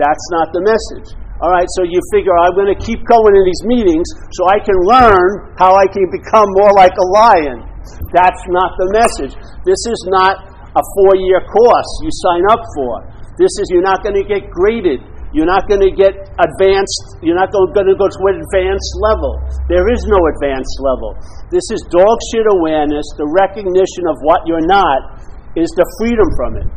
That's 0.00 0.26
not 0.32 0.48
the 0.56 0.64
message. 0.64 1.12
All 1.44 1.52
right, 1.52 1.68
so 1.76 1.84
you 1.84 2.00
figure 2.12 2.32
I'm 2.32 2.56
going 2.56 2.72
to 2.72 2.80
keep 2.80 3.04
going 3.04 3.36
in 3.36 3.44
these 3.44 3.64
meetings 3.68 4.08
so 4.36 4.48
I 4.48 4.60
can 4.60 4.76
learn 4.88 5.56
how 5.60 5.76
I 5.76 5.84
can 5.88 6.08
become 6.08 6.48
more 6.56 6.72
like 6.72 6.92
a 6.96 7.06
lion. 7.16 7.64
That's 8.12 8.44
not 8.48 8.76
the 8.80 8.88
message. 8.96 9.36
This 9.64 9.80
is 9.88 10.00
not 10.08 10.40
a 10.72 10.82
four 10.96 11.12
year 11.16 11.40
course 11.44 11.90
you 12.04 12.10
sign 12.12 12.44
up 12.48 12.60
for. 12.76 12.92
This 13.36 13.52
is, 13.60 13.72
you're 13.72 13.84
not 13.84 14.04
going 14.04 14.16
to 14.16 14.24
get 14.24 14.48
graded. 14.52 15.00
You're 15.30 15.46
not 15.46 15.70
going 15.70 15.82
to 15.86 15.94
get 15.94 16.10
advanced. 16.42 17.22
You're 17.22 17.38
not 17.38 17.54
going 17.54 17.70
to 17.70 17.94
go 17.94 18.10
to 18.10 18.20
an 18.34 18.42
advanced 18.42 18.92
level. 18.98 19.38
There 19.70 19.86
is 19.86 20.02
no 20.10 20.18
advanced 20.34 20.74
level. 20.82 21.14
This 21.54 21.62
is 21.70 21.86
dog 21.86 22.18
shit 22.34 22.46
awareness. 22.50 23.06
The 23.14 23.30
recognition 23.30 24.10
of 24.10 24.18
what 24.26 24.42
you're 24.50 24.66
not 24.66 25.22
is 25.54 25.70
the 25.78 25.86
freedom 26.02 26.26
from 26.34 26.52
it. 26.58 26.68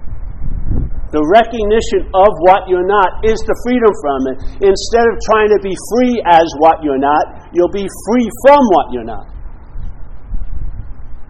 The 1.13 1.21
recognition 1.29 2.09
of 2.13 2.31
what 2.45 2.69
you're 2.69 2.85
not 2.85 3.25
is 3.25 3.37
the 3.45 3.57
freedom 3.65 3.93
from 4.01 4.21
it. 4.33 4.37
Instead 4.65 5.05
of 5.05 5.13
trying 5.25 5.49
to 5.53 5.61
be 5.61 5.73
free 5.93 6.21
as 6.25 6.45
what 6.57 6.81
you're 6.81 7.01
not, 7.01 7.53
you'll 7.53 7.73
be 7.73 7.85
free 7.85 8.27
from 8.45 8.61
what 8.73 8.93
you're 8.93 9.05
not. 9.05 9.32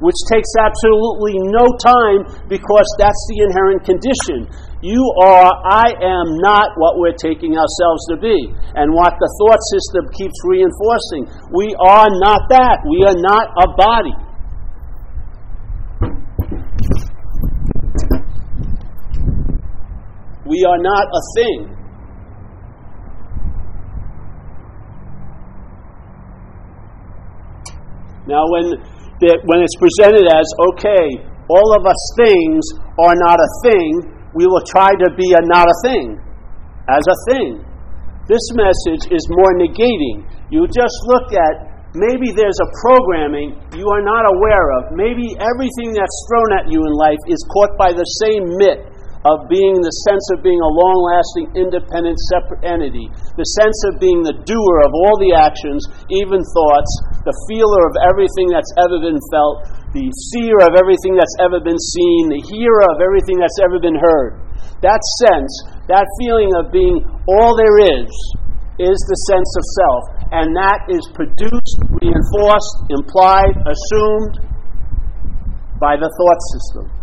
Which 0.04 0.20
takes 0.28 0.52
absolutely 0.60 1.40
no 1.48 1.64
time 1.80 2.28
because 2.52 2.88
that's 3.00 3.24
the 3.32 3.48
inherent 3.48 3.88
condition. 3.88 4.52
You 4.84 5.00
are, 5.24 5.48
I 5.64 5.96
am 5.96 6.44
not 6.44 6.76
what 6.76 7.00
we're 7.00 7.16
taking 7.16 7.56
ourselves 7.56 8.04
to 8.12 8.20
be. 8.20 8.52
And 8.76 8.92
what 8.92 9.16
the 9.16 9.30
thought 9.40 9.64
system 9.72 10.12
keeps 10.12 10.36
reinforcing. 10.44 11.32
We 11.56 11.72
are 11.80 12.12
not 12.20 12.52
that. 12.52 12.84
We 12.84 13.08
are 13.08 13.16
not 13.16 13.48
a 13.56 13.68
body. 13.80 14.12
We 20.46 20.66
are 20.68 20.78
not 20.84 21.08
a 21.08 21.22
thing. 21.40 21.74
Now, 28.28 28.44
when, 28.48 28.93
the, 29.24 29.39
when 29.48 29.63
it's 29.63 29.75
presented 29.80 30.27
as, 30.27 30.48
okay, 30.75 31.24
all 31.48 31.70
of 31.80 31.88
us 31.88 32.01
things 32.20 32.60
are 33.00 33.15
not 33.15 33.39
a 33.39 33.50
thing, 33.63 34.13
we 34.36 34.44
will 34.46 34.63
try 34.68 34.92
to 34.92 35.08
be 35.15 35.32
a 35.32 35.42
not 35.48 35.65
a 35.65 35.77
thing 35.88 36.20
as 36.92 37.03
a 37.08 37.18
thing. 37.32 37.63
This 38.27 38.44
message 38.56 39.12
is 39.12 39.24
more 39.32 39.51
negating. 39.56 40.27
You 40.51 40.68
just 40.68 40.98
look 41.12 41.32
at 41.36 41.92
maybe 41.96 42.32
there's 42.32 42.60
a 42.60 42.70
programming 42.84 43.56
you 43.75 43.88
are 43.88 44.03
not 44.03 44.24
aware 44.27 44.68
of. 44.80 44.96
Maybe 44.96 45.36
everything 45.39 45.92
that's 45.96 46.18
thrown 46.27 46.50
at 46.60 46.65
you 46.72 46.84
in 46.84 46.94
life 46.96 47.20
is 47.27 47.39
caught 47.51 47.75
by 47.77 47.92
the 47.92 48.08
same 48.24 48.44
myth 48.60 48.93
of 49.24 49.48
being 49.48 49.80
the 49.80 49.96
sense 50.03 50.25
of 50.36 50.44
being 50.44 50.60
a 50.60 50.74
long 50.75 50.98
lasting, 51.08 51.48
independent, 51.56 52.20
separate 52.27 52.63
entity, 52.68 53.08
the 53.39 53.48
sense 53.56 53.80
of 53.88 54.00
being 54.03 54.20
the 54.20 54.36
doer 54.44 54.77
of 54.84 54.92
all 54.92 55.15
the 55.24 55.32
actions, 55.32 55.88
even 56.12 56.44
thoughts, 56.44 56.92
the 57.24 57.36
feeler 57.48 57.82
of 57.88 57.96
everything 58.03 58.51
that's 58.51 58.72
ever 58.84 59.00
been 59.00 59.20
felt, 59.32 59.63
the 59.96 60.12
seer 60.34 60.60
of 60.68 60.75
everything 60.75 61.15
that's 61.15 61.38
ever 61.39 61.63
been 61.63 61.80
seen, 61.80 62.36
the 62.36 62.44
hearer 62.51 62.84
of 62.92 63.00
everything 63.00 63.39
that's 63.39 63.60
ever 63.63 63.80
been 63.80 63.96
heard. 63.96 64.44
That 64.84 65.00
sense, 65.24 65.51
that 65.88 66.03
feeling 66.20 66.51
of 66.60 66.75
being 66.75 67.00
all 67.32 67.56
there 67.56 67.80
is, 68.03 68.12
is 68.82 69.00
the 69.08 69.20
sense 69.32 69.51
of 69.56 69.63
self. 69.80 70.03
And 70.36 70.51
that 70.58 70.92
is 70.92 71.06
produced, 71.15 71.77
reinforced, 72.03 72.74
implied, 72.92 73.56
assumed 73.63 74.44
by 75.80 75.96
the 75.96 76.12
thought 76.12 76.42
system. 76.58 77.03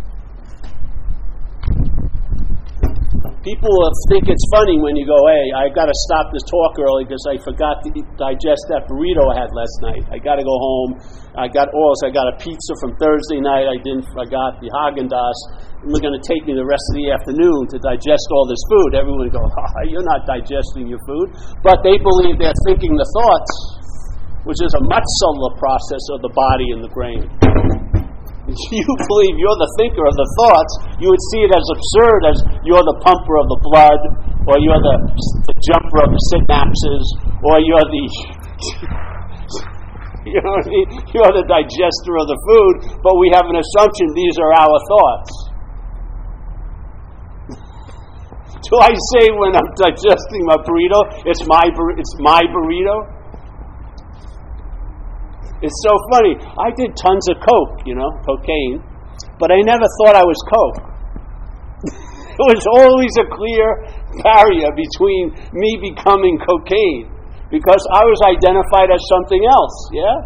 People 3.41 3.73
think 4.13 4.29
it's 4.29 4.45
funny 4.53 4.77
when 4.77 4.93
you 4.93 5.01
go, 5.01 5.17
hey, 5.25 5.45
I've 5.57 5.73
got 5.73 5.89
to 5.89 5.97
stop 6.05 6.29
this 6.29 6.45
talk 6.45 6.77
early 6.77 7.09
because 7.09 7.25
I 7.25 7.41
forgot 7.41 7.81
to 7.81 7.89
eat, 7.89 8.05
digest 8.13 8.69
that 8.69 8.85
burrito 8.85 9.33
I 9.33 9.41
had 9.41 9.49
last 9.49 9.81
night. 9.81 10.05
I 10.13 10.21
got 10.21 10.37
to 10.37 10.45
go 10.45 10.53
home. 10.53 11.01
I 11.33 11.49
got 11.49 11.73
all 11.73 11.89
I 12.05 12.13
got 12.13 12.29
a 12.29 12.37
pizza 12.37 12.73
from 12.77 12.93
Thursday 13.01 13.41
night. 13.41 13.65
I 13.65 13.81
didn't. 13.81 14.05
I 14.13 14.29
got 14.29 14.61
the 14.61 14.69
Haagen 14.69 15.09
Dazs. 15.09 15.41
It's 15.89 15.97
going 16.05 16.13
to 16.13 16.21
take 16.21 16.45
me 16.45 16.53
the 16.53 16.69
rest 16.69 16.85
of 16.93 17.01
the 17.01 17.09
afternoon 17.09 17.65
to 17.73 17.81
digest 17.81 18.29
all 18.29 18.45
this 18.45 18.61
food. 18.69 18.93
Everyone 18.93 19.25
go, 19.33 19.41
oh, 19.49 19.85
you're 19.89 20.05
not 20.05 20.29
digesting 20.29 20.85
your 20.85 21.01
food, 21.09 21.33
but 21.65 21.81
they 21.81 21.97
believe 21.97 22.37
they're 22.37 22.61
thinking 22.69 22.93
the 22.93 23.09
thoughts, 23.09 23.49
which 24.45 24.61
is 24.61 24.69
a 24.77 24.83
much 24.85 25.07
subtler 25.17 25.57
process 25.57 26.03
of 26.13 26.21
the 26.21 26.29
body 26.37 26.77
and 26.77 26.85
the 26.85 26.93
brain 26.93 27.25
you 28.75 28.85
believe 29.07 29.35
you're 29.39 29.59
the 29.59 29.71
thinker 29.79 30.03
of 30.03 30.15
the 30.15 30.27
thoughts, 30.41 30.71
you 30.99 31.07
would 31.09 31.23
see 31.33 31.41
it 31.47 31.51
as 31.51 31.65
absurd 31.71 32.21
as 32.27 32.37
you're 32.67 32.83
the 32.83 32.97
pumper 33.01 33.35
of 33.39 33.47
the 33.47 33.59
blood, 33.63 34.01
or 34.49 34.55
you're 34.59 34.81
the, 34.81 34.95
the 35.47 35.55
jumper 35.71 35.99
of 36.03 36.09
the 36.11 36.21
synapses, 36.33 37.05
or 37.45 37.61
you're 37.61 37.87
the 37.87 38.05
you 40.29 40.37
know 40.41 40.53
I 40.53 40.63
mean? 40.69 40.87
You're 41.13 41.33
the 41.33 41.45
digester 41.49 42.13
of 42.21 42.27
the 42.29 42.37
food, 42.45 43.01
but 43.01 43.17
we 43.17 43.33
have 43.33 43.49
an 43.49 43.57
assumption 43.57 44.05
these 44.13 44.37
are 44.37 44.53
our 44.53 44.77
thoughts. 44.85 45.31
Do 48.69 48.77
I 48.77 48.93
say 49.17 49.33
when 49.33 49.57
I'm 49.57 49.69
digesting 49.73 50.45
my 50.45 50.61
burrito, 50.61 51.25
it's 51.25 51.41
my 51.49 51.65
it's 51.97 52.15
my 52.21 52.41
burrito? 52.53 53.20
It's 55.61 55.77
so 55.85 55.93
funny. 56.09 56.33
I 56.57 56.73
did 56.73 56.97
tons 56.97 57.25
of 57.29 57.37
coke, 57.37 57.85
you 57.85 57.93
know, 57.93 58.09
cocaine, 58.25 58.81
but 59.37 59.53
I 59.53 59.61
never 59.61 59.85
thought 60.01 60.17
I 60.17 60.25
was 60.25 60.39
coke. 60.49 60.81
it 62.41 62.47
was 62.49 62.65
always 62.81 63.13
a 63.21 63.29
clear 63.29 63.67
barrier 64.25 64.73
between 64.73 65.37
me 65.53 65.93
becoming 65.93 66.41
cocaine 66.41 67.13
because 67.53 67.83
I 67.93 68.01
was 68.01 68.19
identified 68.25 68.89
as 68.89 69.01
something 69.13 69.43
else, 69.45 69.77
yeah? 69.93 70.17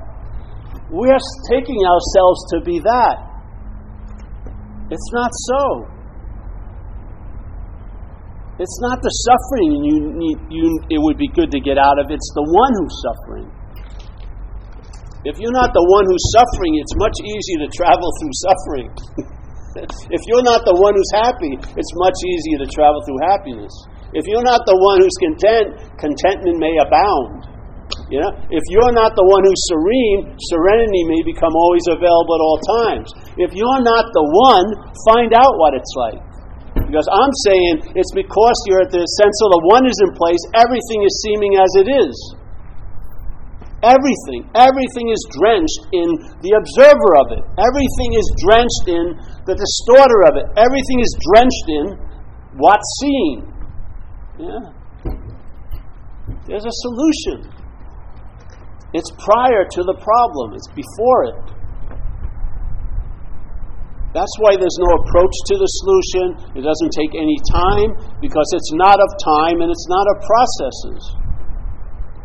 We're 0.88 1.20
taking 1.52 1.84
ourselves 1.84 2.40
to 2.56 2.58
be 2.64 2.80
that. 2.80 3.18
It's 4.92 5.10
not 5.12 5.32
so. 5.34 5.64
It's 8.56 8.80
not 8.80 9.02
the 9.04 9.12
suffering 9.28 9.84
you 9.84 9.98
need, 10.16 10.40
you, 10.48 10.80
it 10.88 11.00
would 11.04 11.18
be 11.18 11.28
good 11.28 11.52
to 11.52 11.60
get 11.60 11.78
out 11.78 12.00
of, 12.00 12.08
it's 12.08 12.32
the 12.36 12.46
one 12.48 12.72
who's 12.80 12.96
suffering. 13.04 13.65
If 15.26 15.42
you're 15.42 15.58
not 15.58 15.74
the 15.74 15.82
one 15.82 16.06
who's 16.06 16.26
suffering, 16.38 16.78
it's 16.78 16.94
much 17.02 17.18
easier 17.26 17.66
to 17.66 17.70
travel 17.74 18.10
through 18.22 18.36
suffering. 18.46 18.88
if 20.14 20.22
you're 20.30 20.46
not 20.46 20.62
the 20.70 20.78
one 20.78 20.94
who's 20.94 21.14
happy, 21.18 21.58
it's 21.58 21.94
much 21.98 22.18
easier 22.22 22.62
to 22.62 22.70
travel 22.70 23.02
through 23.02 23.26
happiness. 23.26 23.74
If 24.14 24.30
you're 24.30 24.46
not 24.46 24.70
the 24.70 24.78
one 24.78 25.02
who's 25.02 25.18
content, 25.18 25.82
contentment 25.98 26.62
may 26.62 26.78
abound. 26.78 27.50
You 28.14 28.22
know, 28.22 28.32
if 28.54 28.62
you're 28.70 28.94
not 28.94 29.18
the 29.18 29.26
one 29.26 29.42
who's 29.50 29.62
serene, 29.66 30.38
serenity 30.54 31.04
may 31.10 31.22
become 31.26 31.58
always 31.58 31.86
available 31.90 32.34
at 32.38 32.44
all 32.46 32.60
times. 32.86 33.10
If 33.42 33.58
you're 33.58 33.82
not 33.82 34.06
the 34.14 34.26
one, 34.30 34.68
find 35.10 35.34
out 35.34 35.58
what 35.58 35.74
it's 35.74 35.94
like. 36.06 36.22
Because 36.86 37.10
I'm 37.10 37.34
saying 37.50 37.98
it's 37.98 38.14
because 38.14 38.58
you're 38.70 38.86
at 38.86 38.94
the 38.94 39.02
sense 39.02 39.38
of 39.42 39.50
the 39.58 39.64
one 39.74 39.90
is 39.90 39.98
in 40.06 40.14
place, 40.14 40.42
everything 40.54 41.02
is 41.02 41.14
seeming 41.26 41.58
as 41.58 41.72
it 41.82 41.88
is. 41.90 42.14
Everything, 43.86 44.50
everything 44.58 45.14
is 45.14 45.22
drenched 45.30 45.84
in 45.94 46.10
the 46.42 46.58
observer 46.58 47.12
of 47.22 47.28
it. 47.38 47.44
Everything 47.62 48.12
is 48.18 48.28
drenched 48.42 48.86
in 48.90 49.06
the 49.46 49.54
distorter 49.54 50.26
of 50.26 50.34
it. 50.42 50.50
Everything 50.58 51.00
is 51.06 51.12
drenched 51.30 51.68
in 51.70 51.86
what's 52.58 52.90
seen. 52.98 53.46
Yeah. 54.42 54.74
There's 56.50 56.66
a 56.66 56.76
solution. 56.82 57.46
It's 58.98 59.12
prior 59.22 59.70
to 59.70 59.82
the 59.86 59.98
problem, 60.02 60.58
it's 60.58 60.72
before 60.74 61.22
it. 61.30 61.46
That's 64.18 64.32
why 64.40 64.56
there's 64.56 64.80
no 64.80 64.90
approach 65.04 65.36
to 65.52 65.56
the 65.60 65.70
solution. 65.84 66.58
It 66.58 66.64
doesn't 66.64 66.94
take 66.96 67.14
any 67.14 67.36
time 67.52 68.18
because 68.18 68.48
it's 68.56 68.72
not 68.80 68.98
of 68.98 69.10
time 69.22 69.60
and 69.60 69.70
it's 69.70 69.88
not 69.92 70.06
of 70.10 70.24
processes. 70.24 71.25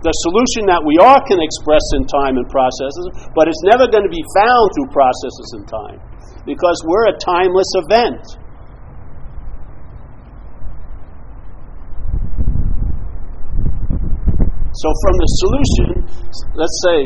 The 0.01 0.17
solution 0.25 0.65
that 0.73 0.81
we 0.81 0.97
are 0.97 1.21
can 1.29 1.37
express 1.45 1.85
in 2.01 2.09
time 2.09 2.41
and 2.41 2.49
processes, 2.49 3.05
but 3.37 3.53
it's 3.53 3.61
never 3.69 3.85
going 3.85 4.05
to 4.05 4.13
be 4.13 4.25
found 4.33 4.65
through 4.73 4.89
processes 4.97 5.49
in 5.61 5.63
time 5.69 6.01
because 6.49 6.81
we're 6.89 7.13
a 7.13 7.17
timeless 7.21 7.69
event. 7.85 8.25
So, 14.73 14.89
from 15.05 15.15
the 15.21 15.29
solution, 15.45 15.89
let's 16.57 16.79
say 16.89 16.99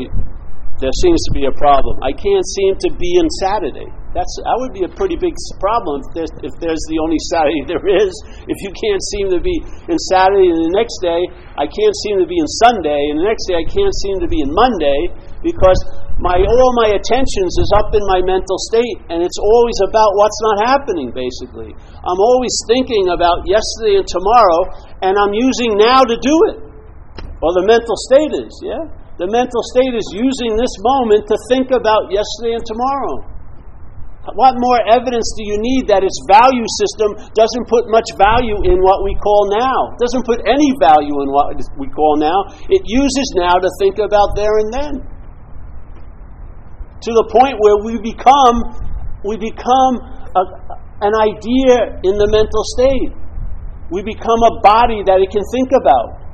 there 0.79 0.95
seems 1.03 1.19
to 1.27 1.31
be 1.35 1.43
a 1.43 1.55
problem. 1.59 1.99
I 1.99 2.15
can't 2.15 2.47
seem 2.47 2.79
to 2.79 2.89
be 2.95 3.19
in 3.19 3.27
Saturday. 3.43 3.91
That's, 4.15 4.31
that 4.47 4.55
would 4.63 4.71
be 4.71 4.87
a 4.87 4.91
pretty 4.95 5.19
big 5.19 5.35
problem 5.59 5.99
if 5.99 6.09
there's, 6.15 6.33
if 6.39 6.55
there's 6.63 6.79
the 6.87 7.03
only 7.03 7.19
Saturday 7.35 7.67
there 7.75 7.83
is. 7.83 8.15
If 8.47 8.57
you 8.63 8.71
can't 8.71 9.03
seem 9.11 9.27
to 9.35 9.43
be 9.43 9.59
in 9.91 9.99
Saturday 10.07 10.47
and 10.47 10.71
the 10.71 10.71
next 10.71 11.03
day, 11.03 11.19
I 11.59 11.67
can't 11.67 11.95
seem 12.07 12.23
to 12.23 12.27
be 12.27 12.39
in 12.39 12.47
Sunday, 12.63 13.11
and 13.11 13.19
the 13.19 13.27
next 13.27 13.43
day 13.51 13.59
I 13.59 13.67
can't 13.67 13.91
seem 14.07 14.23
to 14.23 14.29
be 14.31 14.39
in 14.39 14.47
Monday 14.55 14.99
because 15.43 15.75
my 16.23 16.39
all 16.39 16.71
my 16.79 16.95
attentions 16.95 17.59
is 17.59 17.69
up 17.75 17.91
in 17.91 17.99
my 18.07 18.23
mental 18.23 18.55
state 18.71 19.03
and 19.11 19.19
it's 19.19 19.35
always 19.35 19.75
about 19.83 20.15
what's 20.15 20.39
not 20.47 20.57
happening 20.63 21.11
basically. 21.11 21.75
I'm 21.75 22.21
always 22.23 22.55
thinking 22.71 23.11
about 23.11 23.43
yesterday 23.43 23.99
and 23.99 24.07
tomorrow 24.07 24.95
and 25.03 25.19
I'm 25.19 25.35
using 25.35 25.75
now 25.75 26.07
to 26.07 26.15
do 26.15 26.35
it. 26.55 26.57
Or 27.43 27.51
the 27.51 27.67
mental 27.67 27.99
state 28.07 28.31
is, 28.31 28.53
yeah? 28.63 28.79
The 29.19 29.27
mental 29.27 29.59
state 29.75 29.91
is 29.91 30.07
using 30.15 30.55
this 30.55 30.71
moment 30.79 31.27
to 31.27 31.35
think 31.51 31.75
about 31.75 32.07
yesterday 32.15 32.55
and 32.55 32.63
tomorrow. 32.63 33.34
What 34.33 34.57
more 34.57 34.81
evidence 34.89 35.29
do 35.37 35.45
you 35.45 35.61
need 35.61 35.85
that 35.93 36.01
its 36.01 36.17
value 36.25 36.65
system 36.81 37.13
doesn't 37.37 37.69
put 37.69 37.85
much 37.93 38.09
value 38.17 38.57
in 38.65 38.81
what 38.81 39.05
we 39.05 39.13
call 39.21 39.53
now? 39.53 39.93
Doesn't 40.01 40.25
put 40.25 40.41
any 40.49 40.73
value 40.81 41.13
in 41.21 41.29
what 41.29 41.53
we 41.77 41.85
call 41.93 42.17
now. 42.17 42.49
It 42.65 42.81
uses 42.89 43.27
now 43.37 43.53
to 43.61 43.69
think 43.77 44.01
about 44.01 44.33
there 44.33 44.57
and 44.65 44.69
then. 44.73 44.93
To 47.05 47.11
the 47.13 47.29
point 47.29 47.61
where 47.61 47.77
we 47.85 48.01
become 48.01 48.65
we 49.21 49.37
become 49.37 49.93
a, 50.33 50.43
an 51.05 51.13
idea 51.17 52.01
in 52.01 52.17
the 52.17 52.29
mental 52.29 52.63
state. 52.77 53.13
We 53.93 54.01
become 54.01 54.41
a 54.41 54.53
body 54.65 55.05
that 55.05 55.21
it 55.21 55.29
can 55.29 55.45
think 55.53 55.69
about. 55.73 56.25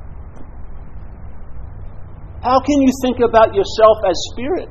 How 2.40 2.60
can 2.60 2.80
you 2.80 2.92
think 3.04 3.20
about 3.20 3.54
yourself 3.54 3.96
as 4.08 4.16
spirit? 4.32 4.68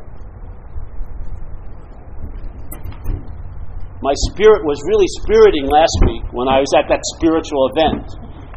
My 4.02 4.18
spirit 4.34 4.66
was 4.66 4.82
really 4.90 5.06
spiriting 5.22 5.70
last 5.70 5.94
week 6.10 6.26
when 6.34 6.50
I 6.50 6.58
was 6.58 6.74
at 6.74 6.90
that 6.90 7.06
spiritual 7.18 7.70
event. 7.70 8.06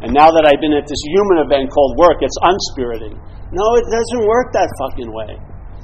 And 0.01 0.09
now 0.09 0.33
that 0.33 0.45
I've 0.49 0.57
been 0.57 0.73
at 0.73 0.89
this 0.89 1.03
human 1.13 1.45
event 1.45 1.69
called 1.69 2.01
work, 2.01 2.25
it's 2.25 2.37
unspiriting. 2.41 3.13
No, 3.53 3.65
it 3.77 3.85
doesn't 3.93 4.25
work 4.25 4.49
that 4.57 4.69
fucking 4.81 5.13
way. 5.13 5.37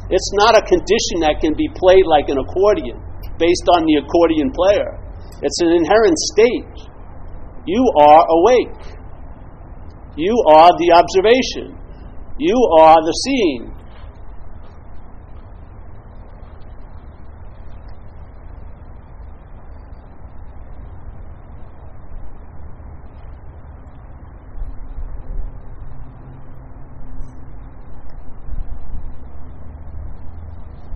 It's 0.10 0.34
not 0.42 0.58
a 0.58 0.66
condition 0.66 1.22
that 1.24 1.38
can 1.40 1.54
be 1.54 1.70
played 1.78 2.10
like 2.10 2.28
an 2.34 2.42
accordion, 2.42 2.98
based 3.38 3.70
on 3.78 3.86
the 3.86 4.02
accordion 4.02 4.50
player. 4.50 4.98
It's 5.46 5.62
an 5.62 5.78
inherent 5.78 6.18
state. 6.34 6.90
You 7.70 7.82
are 8.02 8.22
awake. 8.26 8.98
You 10.18 10.34
are 10.58 10.74
the 10.74 10.90
observation. 10.98 11.78
You 12.42 12.58
are 12.82 12.98
the 12.98 13.16
seeing. 13.30 13.74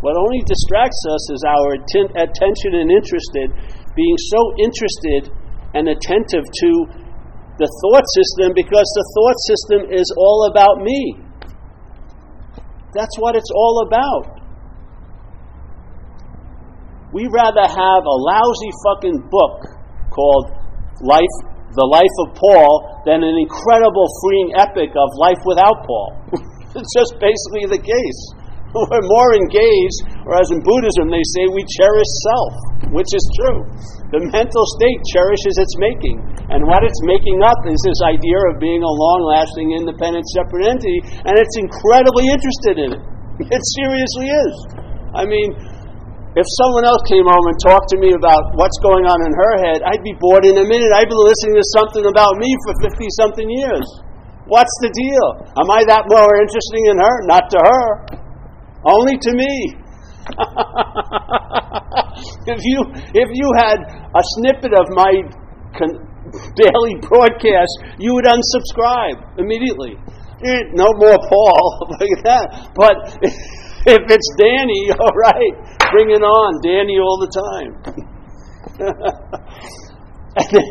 What 0.05 0.21
only 0.21 0.45
distracts 0.45 1.01
us 1.09 1.23
is 1.33 1.41
our 1.49 1.81
atten- 1.81 2.13
attention 2.13 2.77
and 2.77 2.93
interested, 2.93 3.49
being 3.97 4.17
so 4.29 4.37
interested 4.61 5.33
and 5.73 5.89
attentive 5.89 6.45
to 6.45 6.69
the 7.57 7.65
thought 7.65 8.05
system 8.13 8.53
because 8.53 8.85
the 8.85 9.05
thought 9.17 9.39
system 9.49 9.81
is 9.89 10.05
all 10.13 10.45
about 10.45 10.85
me. 10.85 11.17
That's 12.93 13.17
what 13.17 13.33
it's 13.33 13.49
all 13.49 13.81
about. 13.81 14.45
We 17.09 17.25
rather 17.25 17.65
have 17.65 18.03
a 18.05 18.17
lousy 18.29 18.71
fucking 18.85 19.25
book 19.33 19.57
called 20.13 20.53
Life, 21.01 21.35
The 21.73 21.87
Life 21.89 22.15
of 22.29 22.37
Paul 22.37 23.01
than 23.09 23.25
an 23.25 23.33
incredible 23.41 24.05
freeing 24.21 24.53
epic 24.53 24.93
of 24.93 25.09
life 25.17 25.41
without 25.49 25.81
Paul. 25.81 26.13
it's 26.77 26.93
just 26.93 27.17
basically 27.17 27.65
the 27.73 27.81
case. 27.81 28.44
We're 28.75 29.07
more 29.07 29.31
engaged, 29.39 29.99
whereas 30.27 30.51
in 30.51 30.59
Buddhism 30.59 31.07
they 31.07 31.23
say 31.31 31.47
we 31.47 31.63
cherish 31.79 32.11
self, 32.27 32.53
which 32.91 33.07
is 33.15 33.23
true. 33.39 33.63
The 34.11 34.21
mental 34.35 34.65
state 34.75 34.99
cherishes 35.15 35.55
its 35.55 35.75
making. 35.79 36.19
And 36.51 36.67
what 36.67 36.83
it's 36.83 37.01
making 37.07 37.39
up 37.41 37.57
is 37.65 37.79
this 37.87 38.01
idea 38.03 38.37
of 38.51 38.59
being 38.59 38.83
a 38.83 38.93
long 38.93 39.21
lasting, 39.31 39.73
independent, 39.79 40.27
separate 40.35 40.67
entity, 40.67 40.99
and 41.23 41.33
it's 41.39 41.55
incredibly 41.55 42.27
interested 42.27 42.75
in 42.83 42.89
it. 42.99 43.03
It 43.47 43.63
seriously 43.79 44.27
is. 44.27 44.55
I 45.15 45.23
mean, 45.23 45.55
if 46.35 46.43
someone 46.59 46.83
else 46.83 46.99
came 47.07 47.23
home 47.23 47.45
and 47.47 47.57
talked 47.63 47.87
to 47.95 47.97
me 47.97 48.11
about 48.11 48.59
what's 48.59 48.75
going 48.83 49.07
on 49.07 49.19
in 49.23 49.31
her 49.31 49.53
head, 49.63 49.79
I'd 49.87 50.03
be 50.03 50.11
bored 50.19 50.43
in 50.43 50.59
a 50.59 50.67
minute. 50.67 50.91
I'd 50.91 51.07
be 51.07 51.15
listening 51.15 51.55
to 51.55 51.65
something 51.79 52.03
about 52.11 52.35
me 52.35 52.51
for 52.67 52.91
50 52.91 53.07
something 53.23 53.47
years. 53.47 53.87
What's 54.51 54.75
the 54.83 54.91
deal? 54.91 55.27
Am 55.63 55.71
I 55.71 55.87
that 55.87 56.05
more 56.11 56.27
interesting 56.43 56.91
in 56.91 56.99
her? 56.99 57.15
Not 57.25 57.47
to 57.55 57.59
her. 57.63 58.24
Only 58.85 59.17
to 59.17 59.31
me. 59.33 59.73
if 62.47 62.59
you 62.63 62.79
if 63.13 63.29
you 63.33 63.47
had 63.57 63.77
a 63.81 64.23
snippet 64.37 64.73
of 64.73 64.85
my 64.93 65.11
con- 65.77 66.01
daily 66.57 66.95
broadcast, 67.01 67.73
you 67.99 68.13
would 68.13 68.25
unsubscribe 68.25 69.21
immediately. 69.37 69.97
Eh, 70.43 70.61
no 70.73 70.91
more 70.97 71.17
Paul, 71.17 71.65
like 71.99 72.21
that. 72.25 72.69
But 72.75 72.95
if 73.89 74.01
it's 74.05 74.29
Danny, 74.37 74.91
all 74.93 75.15
right, 75.17 75.53
bring 75.91 76.09
it 76.11 76.21
on, 76.21 76.61
Danny 76.61 76.99
all 76.99 77.17
the 77.21 77.31
time. 77.33 77.71
and 80.35 80.47
then, 80.51 80.67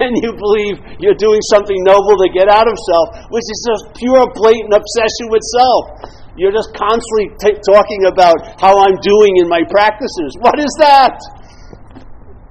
then 0.00 0.12
you 0.18 0.34
believe 0.34 0.82
you're 0.98 1.14
doing 1.14 1.40
something 1.52 1.76
noble 1.84 2.18
to 2.18 2.28
get 2.34 2.48
out 2.50 2.66
of 2.66 2.76
self, 2.90 3.08
which 3.30 3.46
is 3.46 3.60
just 3.64 3.94
pure, 3.96 4.26
blatant 4.34 4.74
obsession 4.74 5.30
with 5.30 5.44
self. 5.54 6.25
You're 6.36 6.52
just 6.52 6.68
constantly 6.76 7.32
t- 7.40 7.60
talking 7.64 8.12
about 8.12 8.36
how 8.60 8.76
I'm 8.76 8.96
doing 9.00 9.40
in 9.40 9.48
my 9.48 9.64
practices. 9.72 10.36
What 10.44 10.60
is 10.60 10.68
that? 10.84 11.16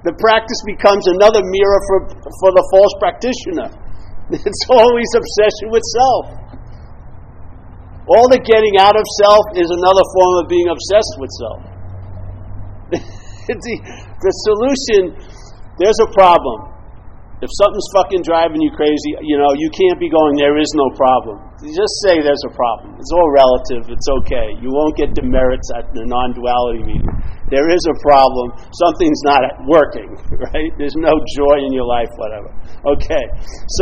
The 0.02 0.13
practice 0.17 0.62
becomes 0.65 1.06
another 1.17 1.41
mirror 1.41 1.82
for, 1.89 1.98
for 2.41 2.50
the 2.54 2.65
false 2.74 2.93
practitioner. 3.02 3.69
It's 4.34 4.65
always 4.74 5.10
obsession 5.13 5.69
with 5.69 5.86
self. 5.86 6.26
All 8.10 8.26
the 8.26 8.41
getting 8.41 8.78
out 8.82 8.98
of 8.98 9.06
self 9.21 9.45
is 9.54 9.69
another 9.69 10.02
form 10.17 10.34
of 10.41 10.45
being 10.50 10.65
obsessed 10.65 11.15
with 11.21 11.32
self. 11.38 11.62
the, 13.50 13.74
the 14.17 14.32
solution, 14.50 15.13
there's 15.78 15.98
a 16.02 16.10
problem. 16.10 16.75
If 17.43 17.52
something's 17.60 17.91
fucking 17.91 18.24
driving 18.24 18.63
you 18.63 18.71
crazy, 18.71 19.12
you 19.19 19.36
know, 19.36 19.52
you 19.60 19.67
can't 19.76 20.00
be 20.00 20.08
going, 20.08 20.39
there 20.39 20.56
is 20.56 20.71
no 20.71 20.88
problem. 20.95 21.43
Just 21.67 21.91
say 22.08 22.24
there's 22.24 22.45
a 22.48 22.54
problem. 22.56 22.95
It's 22.95 23.12
all 23.12 23.28
relative. 23.36 23.91
It's 23.91 24.08
okay. 24.24 24.56
You 24.63 24.71
won't 24.71 24.95
get 24.95 25.12
demerits 25.12 25.67
at 25.76 25.91
the 25.91 26.08
non 26.08 26.32
duality 26.32 26.88
meeting. 26.88 27.12
There 27.52 27.67
is 27.67 27.84
a 27.91 27.95
problem. 28.00 28.56
Something's 28.88 29.19
not 29.28 29.43
working, 29.67 30.15
right? 30.56 30.71
There's 30.80 30.95
no 30.95 31.12
joy 31.36 31.67
in 31.67 31.76
your 31.76 31.84
life, 31.84 32.10
whatever. 32.15 32.56
Okay. 32.95 33.26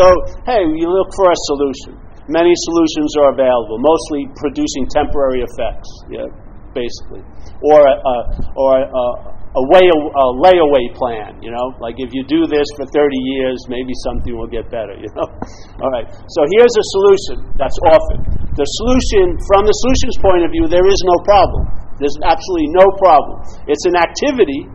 So, 0.01 0.09
hey, 0.49 0.65
you 0.65 0.89
look 0.89 1.13
for 1.13 1.29
a 1.29 1.37
solution. 1.53 2.01
Many 2.25 2.57
solutions 2.65 3.13
are 3.21 3.37
available, 3.37 3.77
mostly 3.77 4.33
producing 4.33 4.89
temporary 4.89 5.45
effects, 5.45 5.89
yeah, 6.09 6.25
basically. 6.73 7.21
Or, 7.61 7.85
a, 7.85 8.15
or 8.55 8.71
a, 8.81 9.05
a, 9.53 9.63
way, 9.69 9.85
a 9.85 10.25
layaway 10.41 10.85
plan, 10.97 11.37
you 11.45 11.53
know, 11.53 11.77
like 11.77 12.01
if 12.01 12.09
you 12.09 12.25
do 12.25 12.49
this 12.49 12.65
for 12.73 12.89
30 12.89 13.13
years, 13.37 13.61
maybe 13.69 13.93
something 14.01 14.33
will 14.33 14.49
get 14.49 14.65
better, 14.73 14.97
you 14.97 15.05
know. 15.13 15.29
All 15.81 15.91
right, 15.93 16.09
so 16.09 16.39
here's 16.57 16.73
a 16.73 16.85
solution 16.97 17.35
that's 17.53 17.77
offered. 17.85 18.21
The 18.57 18.65
solution, 18.65 19.37
from 19.45 19.69
the 19.69 19.75
solution's 19.85 20.17
point 20.25 20.41
of 20.41 20.49
view, 20.49 20.65
there 20.65 20.85
is 20.89 20.99
no 21.05 21.21
problem. 21.21 21.69
There's 22.01 22.17
absolutely 22.25 22.73
no 22.73 22.85
problem. 22.97 23.45
It's 23.69 23.85
an 23.85 23.93
activity, 23.93 24.65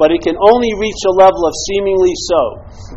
but 0.00 0.08
it 0.08 0.24
can 0.24 0.40
only 0.40 0.72
reach 0.80 1.00
a 1.04 1.12
level 1.12 1.44
of 1.44 1.52
seemingly 1.68 2.16
so. 2.32 2.42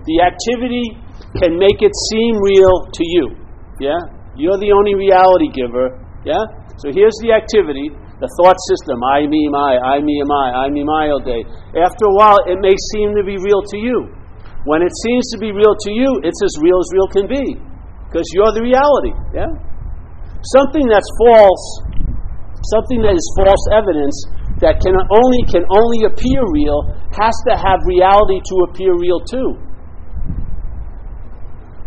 The 0.07 0.23
activity 0.23 0.95
can 1.43 1.59
make 1.59 1.83
it 1.83 1.91
seem 2.11 2.39
real 2.39 2.87
to 2.87 3.03
you. 3.03 3.25
Yeah? 3.83 3.99
You're 4.39 4.59
the 4.63 4.71
only 4.71 4.95
reality 4.95 5.51
giver. 5.51 5.99
Yeah? 6.23 6.39
So 6.79 6.87
here's 6.95 7.15
the 7.19 7.35
activity, 7.35 7.91
the 8.21 8.29
thought 8.37 8.57
system, 8.69 9.01
I, 9.01 9.25
me, 9.25 9.49
my, 9.49 9.81
I, 9.81 9.97
me, 9.97 10.21
my, 10.21 10.45
I, 10.53 10.65
I, 10.65 10.69
me, 10.69 10.85
my 10.85 11.09
all 11.09 11.25
day. 11.25 11.41
After 11.73 12.05
a 12.05 12.13
while, 12.13 12.37
it 12.45 12.61
may 12.61 12.77
seem 12.93 13.17
to 13.17 13.25
be 13.25 13.41
real 13.41 13.65
to 13.65 13.77
you. 13.81 14.13
When 14.69 14.85
it 14.85 14.93
seems 14.93 15.25
to 15.33 15.41
be 15.41 15.49
real 15.49 15.73
to 15.73 15.89
you, 15.89 16.21
it's 16.21 16.37
as 16.37 16.53
real 16.61 16.77
as 16.77 16.89
real 16.93 17.09
can 17.09 17.25
be. 17.25 17.57
Because 18.05 18.29
you're 18.37 18.53
the 18.53 18.61
reality. 18.61 19.17
Yeah? 19.33 19.49
Something 20.53 20.85
that's 20.85 21.09
false, 21.17 21.65
something 22.77 23.01
that 23.01 23.17
is 23.17 23.25
false 23.41 23.65
evidence 23.73 24.13
that 24.61 24.77
can 24.77 24.93
only 24.93 25.41
can 25.49 25.65
only 25.73 26.05
appear 26.05 26.45
real 26.53 26.93
has 27.17 27.33
to 27.49 27.57
have 27.57 27.81
reality 27.89 28.37
to 28.37 28.55
appear 28.69 28.93
real 29.01 29.17
too. 29.25 29.57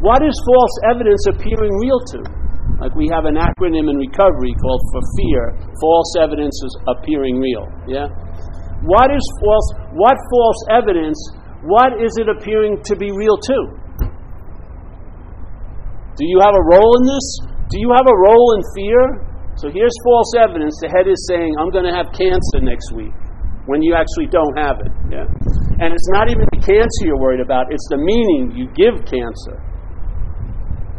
What 0.03 0.27
is 0.27 0.35
false 0.35 0.75
evidence 0.90 1.23
appearing 1.31 1.70
real 1.79 2.01
to? 2.18 2.43
Like 2.80 2.94
we 2.94 3.08
have 3.12 3.24
an 3.24 3.38
acronym 3.38 3.87
in 3.90 3.96
recovery 3.96 4.54
called 4.58 4.82
for 4.90 5.02
fear, 5.18 5.44
false 5.80 6.10
evidence 6.18 6.54
is 6.64 6.74
appearing 6.90 7.38
real. 7.38 7.66
Yeah? 7.87 8.10
What 8.84 9.08
is 9.14 9.24
false 9.40 9.68
what 9.94 10.16
false 10.30 10.60
evidence, 10.70 11.18
what 11.64 12.02
is 12.02 12.18
it 12.18 12.28
appearing 12.28 12.82
to 12.84 12.96
be 12.96 13.10
real 13.14 13.38
to? 13.38 13.58
Do 16.14 16.24
you 16.26 16.38
have 16.42 16.54
a 16.54 16.64
role 16.70 16.92
in 17.00 17.04
this? 17.06 17.26
Do 17.70 17.80
you 17.80 17.90
have 17.94 18.06
a 18.06 18.16
role 18.26 18.48
in 18.54 18.62
fear? 18.74 19.02
So 19.56 19.70
here's 19.70 19.94
false 20.04 20.34
evidence. 20.38 20.74
The 20.82 20.90
head 20.90 21.06
is 21.06 21.18
saying, 21.30 21.54
I'm 21.58 21.70
going 21.70 21.87
to 21.87 21.94
have 21.94 22.10
cancer 22.10 22.58
next 22.58 22.90
week 22.92 23.14
when 23.66 23.82
you 23.82 23.94
actually 23.94 24.26
don't 24.28 24.54
have 24.58 24.78
it. 24.82 24.92
Yeah? 25.10 25.26
And 25.80 25.90
it's 25.94 26.10
not 26.12 26.28
even 26.30 26.44
the 26.52 26.60
cancer 26.60 27.00
you're 27.06 27.18
worried 27.18 27.40
about, 27.40 27.72
it's 27.72 27.87
the 27.90 27.98
meaning 27.98 28.52
you 28.54 28.68
give 28.76 29.02
cancer. 29.06 29.56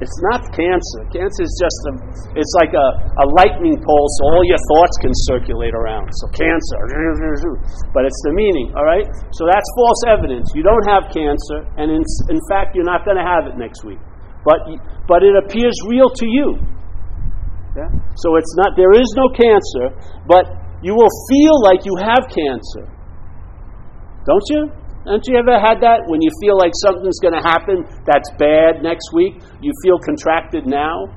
It's 0.03 0.19
not 0.27 0.43
cancer. 0.51 0.99
Cancer 1.07 1.43
is 1.47 1.55
just 1.55 1.79
a, 1.87 1.91
it's 2.35 2.51
like 2.59 2.75
a, 2.75 2.87
a 3.23 3.25
lightning 3.39 3.79
pulse. 3.79 4.15
All 4.27 4.43
your 4.43 4.59
thoughts 4.75 4.95
can 4.99 5.15
circulate 5.31 5.71
around. 5.71 6.11
So 6.19 6.27
cancer, 6.35 6.79
but 7.95 8.03
it's 8.03 8.19
the 8.27 8.35
meaning. 8.35 8.75
All 8.75 8.83
right. 8.83 9.07
So 9.31 9.47
that's 9.47 9.63
false 9.79 10.01
evidence. 10.11 10.51
You 10.51 10.67
don't 10.67 10.83
have 10.91 11.07
cancer, 11.15 11.63
and 11.79 11.87
in, 11.95 12.03
in 12.27 12.39
fact, 12.51 12.75
you're 12.75 12.87
not 12.87 13.07
going 13.07 13.15
to 13.15 13.23
have 13.23 13.47
it 13.47 13.55
next 13.55 13.87
week. 13.87 13.99
But 14.43 14.67
but 15.07 15.23
it 15.23 15.33
appears 15.39 15.73
real 15.87 16.11
to 16.11 16.27
you. 16.27 16.59
Yeah? 17.79 17.87
So 18.19 18.35
it's 18.35 18.51
not. 18.59 18.75
There 18.75 18.91
is 18.91 19.07
no 19.15 19.31
cancer, 19.31 19.95
but 20.27 20.43
you 20.83 20.91
will 20.91 21.11
feel 21.31 21.55
like 21.63 21.87
you 21.87 21.95
have 22.03 22.27
cancer. 22.27 22.83
Don't 24.27 24.47
you? 24.51 24.61
Haven't 25.05 25.29
you 25.29 25.37
ever 25.37 25.61
had 25.61 25.85
that 25.85 26.09
when 26.09 26.17
you 26.17 26.33
feel 26.41 26.57
like 26.57 26.73
something's 26.81 27.21
going 27.21 27.37
to 27.37 27.45
happen 27.45 27.85
that's 28.09 28.25
bad 28.41 28.81
next 28.81 29.13
week? 29.13 29.37
You 29.61 29.69
feel 29.85 30.01
contracted 30.01 30.65
now. 30.65 31.13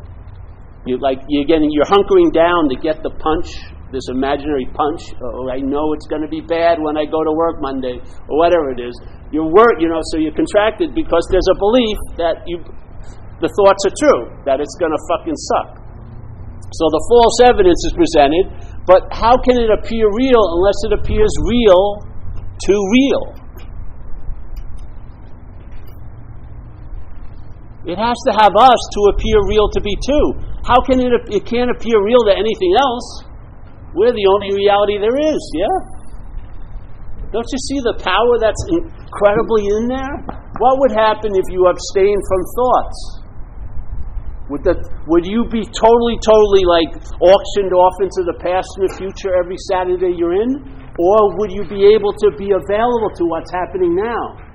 You 0.84 1.00
like 1.00 1.24
you're 1.32 1.48
getting 1.48 1.72
you're 1.72 1.88
hunkering 1.88 2.28
down 2.28 2.68
to 2.68 2.76
get 2.76 3.00
the 3.00 3.08
punch, 3.16 3.48
this 3.88 4.12
imaginary 4.12 4.68
punch. 4.76 5.16
Oh, 5.24 5.48
I 5.48 5.64
know 5.64 5.96
it's 5.96 6.04
going 6.04 6.20
to 6.20 6.28
be 6.28 6.44
bad 6.44 6.76
when 6.84 7.00
I 7.00 7.08
go 7.08 7.24
to 7.24 7.32
work 7.32 7.64
Monday 7.64 7.96
or 8.28 8.36
whatever 8.36 8.76
it 8.76 8.80
is. 8.80 8.92
You're 9.32 9.48
work, 9.48 9.80
you 9.80 9.88
know, 9.88 10.04
so 10.12 10.20
you're 10.20 10.36
contracted 10.36 10.92
because 10.92 11.24
there's 11.32 11.48
a 11.48 11.56
belief 11.56 11.96
that 12.20 12.44
you 12.44 12.60
the 13.40 13.48
thoughts 13.56 13.88
are 13.88 13.94
true 13.96 14.36
that 14.44 14.60
it's 14.60 14.76
going 14.76 14.92
to 14.92 15.00
fucking 15.16 15.38
suck. 15.48 15.80
So 16.76 16.84
the 16.92 17.00
false 17.08 17.36
evidence 17.48 17.80
is 17.88 17.96
presented, 17.96 18.52
but 18.84 19.08
how 19.16 19.40
can 19.40 19.56
it 19.56 19.72
appear 19.72 20.12
real 20.12 20.44
unless 20.60 20.76
it 20.84 20.92
appears 20.92 21.32
real 21.48 22.04
to 22.68 22.74
real? 22.76 23.37
It 27.88 27.96
has 27.96 28.20
to 28.28 28.32
have 28.36 28.52
us 28.52 28.80
to 28.92 29.00
appear 29.16 29.40
real 29.48 29.72
to 29.72 29.80
be 29.80 29.96
too. 30.04 30.26
How 30.60 30.76
can 30.84 31.00
it? 31.00 31.08
It 31.32 31.48
can't 31.48 31.72
appear 31.72 31.96
real 32.04 32.20
to 32.28 32.36
anything 32.36 32.76
else. 32.76 33.24
We're 33.96 34.12
the 34.12 34.28
only 34.28 34.52
reality 34.52 35.00
there 35.00 35.16
is. 35.16 35.40
Yeah. 35.56 35.76
Don't 37.32 37.48
you 37.48 37.60
see 37.64 37.80
the 37.80 37.96
power 38.04 38.36
that's 38.36 38.60
incredibly 38.68 39.72
in 39.72 39.88
there? 39.88 40.16
What 40.60 40.84
would 40.84 40.92
happen 40.92 41.32
if 41.32 41.48
you 41.48 41.64
abstained 41.64 42.20
from 42.28 42.40
thoughts? 42.60 42.98
Would, 44.52 44.64
the, 44.64 44.76
would 45.08 45.24
you 45.24 45.44
be 45.48 45.64
totally, 45.64 46.16
totally 46.24 46.64
like 46.68 46.92
auctioned 47.20 47.72
off 47.72 47.96
into 48.04 48.24
the 48.24 48.36
past 48.40 48.68
and 48.80 48.88
the 48.88 48.94
future 49.00 49.32
every 49.36 49.60
Saturday 49.68 50.12
you're 50.12 50.36
in? 50.36 50.60
Or 50.96 51.36
would 51.40 51.52
you 51.52 51.64
be 51.64 51.88
able 51.92 52.12
to 52.16 52.28
be 52.36 52.52
available 52.52 53.12
to 53.16 53.24
what's 53.28 53.52
happening 53.52 53.96
now? 53.96 54.47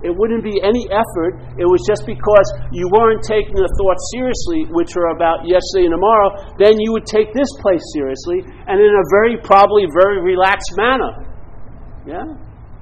It 0.00 0.16
wouldn't 0.16 0.40
be 0.40 0.56
any 0.64 0.88
effort. 0.88 1.44
It 1.60 1.68
was 1.68 1.84
just 1.84 2.08
because 2.08 2.46
you 2.72 2.88
weren't 2.88 3.20
taking 3.20 3.52
the 3.52 3.68
thoughts 3.76 4.00
seriously, 4.16 4.64
which 4.72 4.96
are 4.96 5.12
about 5.12 5.44
yesterday 5.44 5.92
and 5.92 5.94
tomorrow, 5.94 6.56
then 6.56 6.80
you 6.80 6.96
would 6.96 7.04
take 7.04 7.36
this 7.36 7.52
place 7.60 7.84
seriously 7.92 8.40
and 8.40 8.80
in 8.80 8.92
a 8.96 9.04
very, 9.12 9.36
probably 9.44 9.84
very 9.92 10.24
relaxed 10.24 10.72
manner. 10.80 11.12
Yeah? 12.08 12.24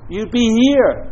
You'd 0.06 0.30
be 0.30 0.46
here. 0.46 1.10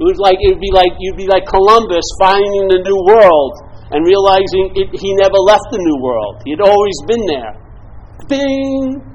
It 0.00 0.04
would 0.08 0.16
like 0.16 0.40
it'd 0.40 0.56
be 0.56 0.72
like 0.72 0.96
you'd 0.96 1.20
be 1.20 1.28
like 1.28 1.44
Columbus 1.44 2.08
finding 2.16 2.72
the 2.72 2.80
new 2.80 3.00
world 3.04 3.52
and 3.92 4.00
realizing 4.06 4.72
it, 4.72 4.88
he 4.96 5.12
never 5.20 5.36
left 5.44 5.68
the 5.68 5.76
new 5.76 5.98
world. 6.00 6.40
He'd 6.48 6.64
always 6.64 6.96
been 7.04 7.24
there. 7.28 7.52
Bing! 8.24 9.09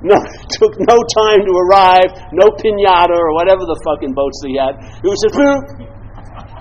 No, 0.00 0.16
took 0.56 0.72
no 0.80 0.96
time 1.12 1.44
to 1.44 1.52
arrive, 1.68 2.08
no 2.32 2.48
pinata 2.56 3.12
or 3.12 3.36
whatever 3.36 3.68
the 3.68 3.76
fucking 3.84 4.16
boats 4.16 4.40
they 4.40 4.56
had. 4.56 4.80
It 5.04 5.08
was 5.08 5.20
just, 5.20 5.36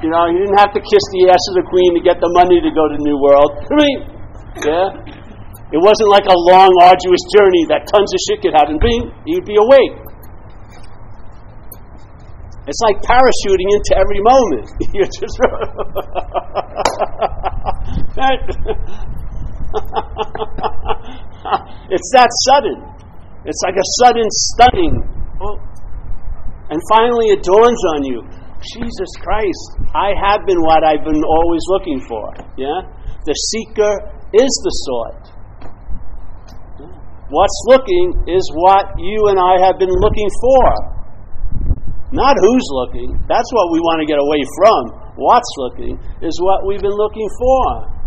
you 0.04 0.12
know, 0.12 0.28
you 0.28 0.44
didn't 0.44 0.60
have 0.60 0.76
to 0.76 0.84
kiss 0.84 1.04
the 1.16 1.32
ass 1.32 1.44
of 1.56 1.64
the 1.64 1.66
queen 1.72 1.96
to 1.96 2.04
get 2.04 2.20
the 2.20 2.32
money 2.36 2.60
to 2.60 2.72
go 2.76 2.92
to 2.92 2.98
New 3.00 3.16
World. 3.20 3.52
I 3.64 3.74
mean, 3.80 3.98
yeah. 4.68 4.92
It 5.72 5.78
wasn't 5.78 6.10
like 6.10 6.26
a 6.26 6.34
long, 6.50 6.74
arduous 6.82 7.22
journey 7.30 7.62
that 7.70 7.86
tons 7.94 8.10
of 8.10 8.18
shit 8.26 8.42
could 8.42 8.58
happen. 8.58 8.82
Bing, 8.82 9.14
you'd 9.30 9.46
be 9.46 9.54
awake. 9.54 10.02
It's 12.66 12.82
like 12.82 12.98
parachuting 13.06 13.70
into 13.70 13.94
every 13.96 14.20
moment. 14.26 14.66
You're 14.94 15.06
just. 15.06 15.38
it's 21.90 22.12
that 22.14 22.30
sudden. 22.50 22.89
It's 23.46 23.62
like 23.64 23.76
a 23.76 23.88
sudden 24.04 24.28
stunning. 24.30 24.96
Oh. 25.42 25.58
And 26.70 26.80
finally, 26.92 27.34
it 27.34 27.42
dawns 27.44 27.82
on 27.96 28.04
you 28.04 28.22
Jesus 28.60 29.12
Christ, 29.24 29.80
I 29.96 30.12
have 30.20 30.44
been 30.44 30.60
what 30.60 30.84
I've 30.84 31.04
been 31.08 31.24
always 31.24 31.64
looking 31.72 32.04
for. 32.04 32.28
Yeah? 32.60 32.84
The 33.24 33.36
seeker 33.56 33.94
is 34.36 34.52
the 34.52 34.74
sought. 34.84 35.24
What's 37.30 37.60
looking 37.72 38.26
is 38.28 38.44
what 38.58 39.00
you 39.00 39.32
and 39.32 39.40
I 39.40 39.64
have 39.64 39.80
been 39.80 39.94
looking 39.94 40.30
for. 40.44 40.66
Not 42.12 42.36
who's 42.36 42.68
looking. 42.84 43.16
That's 43.30 43.48
what 43.54 43.72
we 43.72 43.80
want 43.80 44.02
to 44.02 44.08
get 44.10 44.18
away 44.18 44.42
from. 44.60 44.82
What's 45.16 45.52
looking 45.62 45.94
is 46.26 46.36
what 46.42 46.66
we've 46.66 46.82
been 46.82 46.98
looking 46.98 47.30
for. 47.38 47.99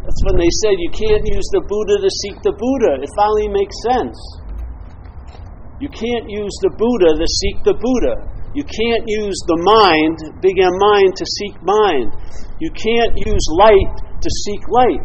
That's 0.00 0.22
when 0.24 0.40
they 0.40 0.48
said 0.64 0.80
you 0.80 0.92
can't 0.92 1.24
use 1.28 1.48
the 1.52 1.60
Buddha 1.68 2.00
to 2.00 2.10
seek 2.24 2.40
the 2.40 2.56
Buddha. 2.56 3.04
It 3.04 3.10
finally 3.12 3.52
makes 3.52 3.76
sense. 3.84 4.16
You 5.80 5.88
can't 5.92 6.28
use 6.28 6.52
the 6.64 6.72
Buddha 6.76 7.16
to 7.16 7.26
seek 7.40 7.56
the 7.64 7.76
Buddha. 7.76 8.16
You 8.52 8.64
can't 8.64 9.04
use 9.06 9.38
the 9.46 9.60
mind, 9.60 10.40
big 10.42 10.58
M 10.58 10.76
mind, 10.76 11.14
to 11.16 11.24
seek 11.24 11.56
mind. 11.62 12.10
You 12.58 12.68
can't 12.72 13.14
use 13.16 13.44
light 13.56 13.92
to 14.20 14.28
seek 14.44 14.62
light. 14.68 15.04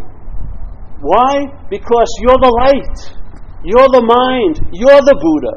Why? 0.99 1.47
Because 1.69 2.09
you're 2.23 2.41
the 2.41 2.55
light. 2.65 2.97
You're 3.63 3.91
the 3.91 4.03
mind. 4.03 4.63
You're 4.75 5.03
the 5.03 5.15
Buddha. 5.15 5.55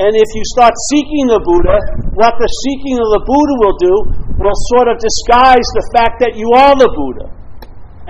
And 0.00 0.16
if 0.16 0.30
you 0.32 0.42
start 0.56 0.72
seeking 0.90 1.28
the 1.28 1.42
Buddha, 1.44 1.76
what 2.16 2.34
the 2.40 2.50
seeking 2.64 2.96
of 2.96 3.08
the 3.18 3.22
Buddha 3.26 3.54
will 3.60 3.76
do 3.76 3.94
will 4.40 4.58
sort 4.74 4.88
of 4.88 4.96
disguise 4.96 5.68
the 5.76 5.86
fact 5.92 6.24
that 6.24 6.32
you 6.40 6.48
are 6.56 6.72
the 6.72 6.88
Buddha. 6.88 7.39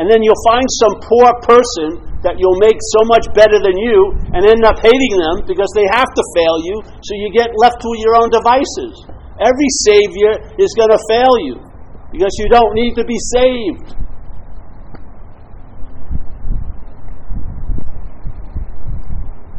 And 0.00 0.08
then 0.08 0.24
you'll 0.24 0.46
find 0.48 0.64
some 0.80 0.96
poor 1.04 1.28
person 1.44 2.00
that 2.24 2.40
you'll 2.40 2.56
make 2.56 2.80
so 2.96 3.04
much 3.12 3.28
better 3.36 3.60
than 3.60 3.76
you 3.76 4.16
and 4.32 4.48
end 4.48 4.64
up 4.64 4.80
hating 4.80 5.14
them 5.20 5.44
because 5.44 5.68
they 5.76 5.84
have 5.92 6.08
to 6.08 6.24
fail 6.32 6.56
you, 6.64 6.80
so 7.04 7.12
you 7.20 7.28
get 7.36 7.52
left 7.60 7.84
to 7.84 7.90
your 8.00 8.16
own 8.16 8.32
devices. 8.32 8.96
Every 9.36 9.70
Savior 9.84 10.32
is 10.56 10.72
going 10.72 10.88
to 10.88 11.00
fail 11.04 11.36
you 11.44 11.60
because 12.16 12.32
you 12.40 12.48
don't 12.48 12.72
need 12.72 12.96
to 12.96 13.04
be 13.04 13.20
saved. 13.36 13.92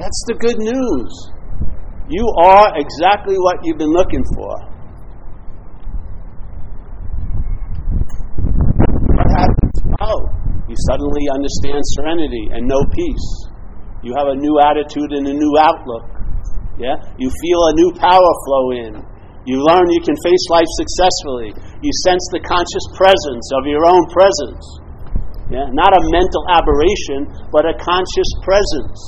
That's 0.01 0.21
the 0.25 0.37
good 0.41 0.57
news. 0.57 1.13
You 2.09 2.25
are 2.41 2.73
exactly 2.81 3.37
what 3.37 3.61
you've 3.61 3.77
been 3.77 3.93
looking 3.93 4.25
for. 4.33 4.71
Oh, 10.01 10.17
you 10.67 10.75
suddenly 10.91 11.23
understand 11.31 11.79
serenity 11.95 12.51
and 12.51 12.67
no 12.67 12.83
peace. 12.91 13.27
You 14.03 14.11
have 14.19 14.27
a 14.27 14.35
new 14.35 14.59
attitude 14.59 15.15
and 15.15 15.23
a 15.23 15.35
new 15.35 15.53
outlook. 15.55 16.03
Yeah? 16.75 16.99
You 17.15 17.31
feel 17.31 17.59
a 17.71 17.73
new 17.79 17.91
power 17.95 18.31
flow 18.43 18.65
in. 18.75 18.91
You 19.47 19.63
learn 19.63 19.87
you 19.87 20.03
can 20.03 20.19
face 20.19 20.45
life 20.51 20.67
successfully. 20.75 21.55
You 21.79 21.91
sense 22.03 22.23
the 22.35 22.43
conscious 22.43 22.85
presence 22.99 23.45
of 23.55 23.63
your 23.71 23.87
own 23.87 24.03
presence. 24.11 24.63
Yeah? 25.47 25.71
Not 25.71 25.95
a 25.95 26.01
mental 26.11 26.43
aberration, 26.51 27.47
but 27.55 27.63
a 27.63 27.75
conscious 27.79 28.29
presence. 28.43 28.99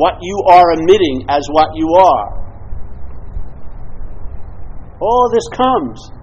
What 0.00 0.16
you 0.24 0.36
are 0.48 0.72
emitting 0.80 1.28
as 1.28 1.44
what 1.52 1.68
you 1.76 1.88
are. 2.00 2.28
All 5.04 5.28
this 5.32 5.48
comes 5.52 6.16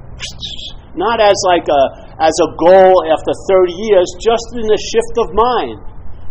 not 0.96 1.19
as 1.19 1.34
like 1.50 1.65
a 1.65 2.03
as 2.19 2.34
a 2.41 2.49
goal 2.58 2.93
after 3.10 3.34
30 3.49 3.73
years, 3.73 4.08
just 4.21 4.47
in 4.54 4.67
the 4.69 4.78
shift 4.78 5.15
of 5.17 5.34
mind. 5.34 5.80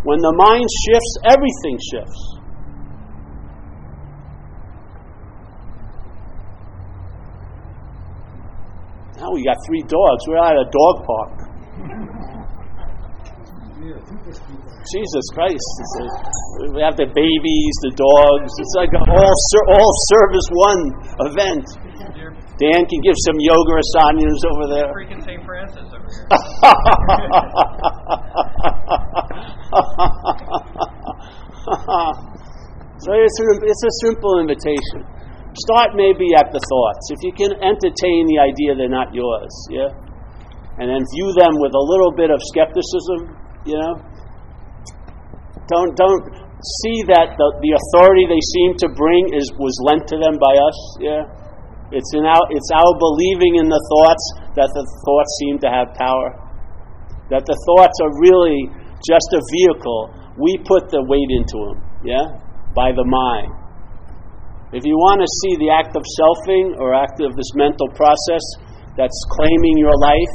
When 0.04 0.18
the 0.18 0.34
mind 0.34 0.66
shifts, 0.66 1.12
everything 1.30 1.78
shifts. 1.78 2.20
Now 9.22 9.30
we 9.30 9.44
got 9.46 9.56
three 9.66 9.82
dogs. 9.86 10.20
We're 10.26 10.42
at 10.42 10.58
a 10.58 10.66
dog 10.66 11.06
park. 11.06 11.42
Jesus 14.90 15.24
Christ! 15.34 15.70
A, 16.02 16.04
we 16.74 16.82
have 16.82 16.98
the 16.98 17.06
babies, 17.06 17.74
the 17.86 17.94
dogs. 17.94 18.50
It's 18.58 18.74
like 18.74 18.90
an 18.90 19.06
all 19.06 19.34
all 19.78 19.90
service 20.10 20.48
one 20.50 20.82
event. 21.30 21.66
Dan 22.60 22.84
can 22.84 23.00
give 23.00 23.16
some 23.24 23.40
yoga 23.40 23.80
asanas 23.80 24.44
over 24.44 24.68
there. 24.68 24.92
Freaking 24.92 25.24
St. 25.24 25.40
Francis 25.44 25.88
over 25.88 26.04
here. 26.04 26.28
so 33.00 33.08
it's 33.16 33.40
a, 33.40 33.48
it's 33.64 33.84
a 33.88 33.92
simple 34.04 34.36
invitation. 34.40 35.06
Start 35.64 35.96
maybe 35.96 36.34
at 36.36 36.52
the 36.52 36.60
thoughts. 36.60 37.08
If 37.12 37.22
you 37.24 37.32
can 37.32 37.52
entertain 37.60 38.26
the 38.28 38.38
idea 38.44 38.74
they're 38.76 38.88
not 38.88 39.12
yours, 39.16 39.52
yeah? 39.72 39.88
And 40.76 40.88
then 40.92 41.00
view 41.16 41.32
them 41.32 41.56
with 41.56 41.72
a 41.72 41.80
little 41.80 42.12
bit 42.12 42.30
of 42.32 42.40
skepticism, 42.52 43.32
you 43.64 43.80
know? 43.80 43.96
Don't, 45.68 45.96
don't 45.96 46.24
see 46.84 47.02
that 47.12 47.36
the, 47.36 47.52
the 47.64 47.72
authority 47.80 48.24
they 48.28 48.40
seem 48.40 48.76
to 48.80 48.88
bring 48.92 49.32
is, 49.36 49.52
was 49.56 49.76
lent 49.88 50.06
to 50.08 50.16
them 50.20 50.36
by 50.36 50.52
us, 50.52 50.76
yeah? 51.00 51.24
It's, 51.92 52.08
in 52.16 52.24
our, 52.24 52.44
it's 52.48 52.72
our 52.72 52.92
believing 52.96 53.60
in 53.60 53.68
the 53.68 53.82
thoughts 53.92 54.24
that 54.56 54.70
the 54.72 54.84
thoughts 55.04 55.32
seem 55.44 55.60
to 55.60 55.68
have 55.68 55.92
power. 56.00 56.40
That 57.28 57.44
the 57.44 57.56
thoughts 57.68 57.96
are 58.00 58.12
really 58.16 58.72
just 59.04 59.28
a 59.36 59.40
vehicle. 59.40 60.12
We 60.40 60.56
put 60.64 60.88
the 60.88 61.04
weight 61.04 61.28
into 61.28 61.58
them, 61.68 61.78
yeah? 62.00 62.40
By 62.72 62.96
the 62.96 63.04
mind. 63.04 63.52
If 64.72 64.88
you 64.88 64.96
want 64.96 65.20
to 65.20 65.28
see 65.44 65.60
the 65.60 65.68
act 65.68 65.92
of 65.92 66.00
selfing 66.16 66.80
or 66.80 66.96
act 66.96 67.20
of 67.20 67.36
this 67.36 67.52
mental 67.52 67.92
process 67.92 68.40
that's 68.96 69.20
claiming 69.36 69.76
your 69.76 69.92
life, 70.00 70.34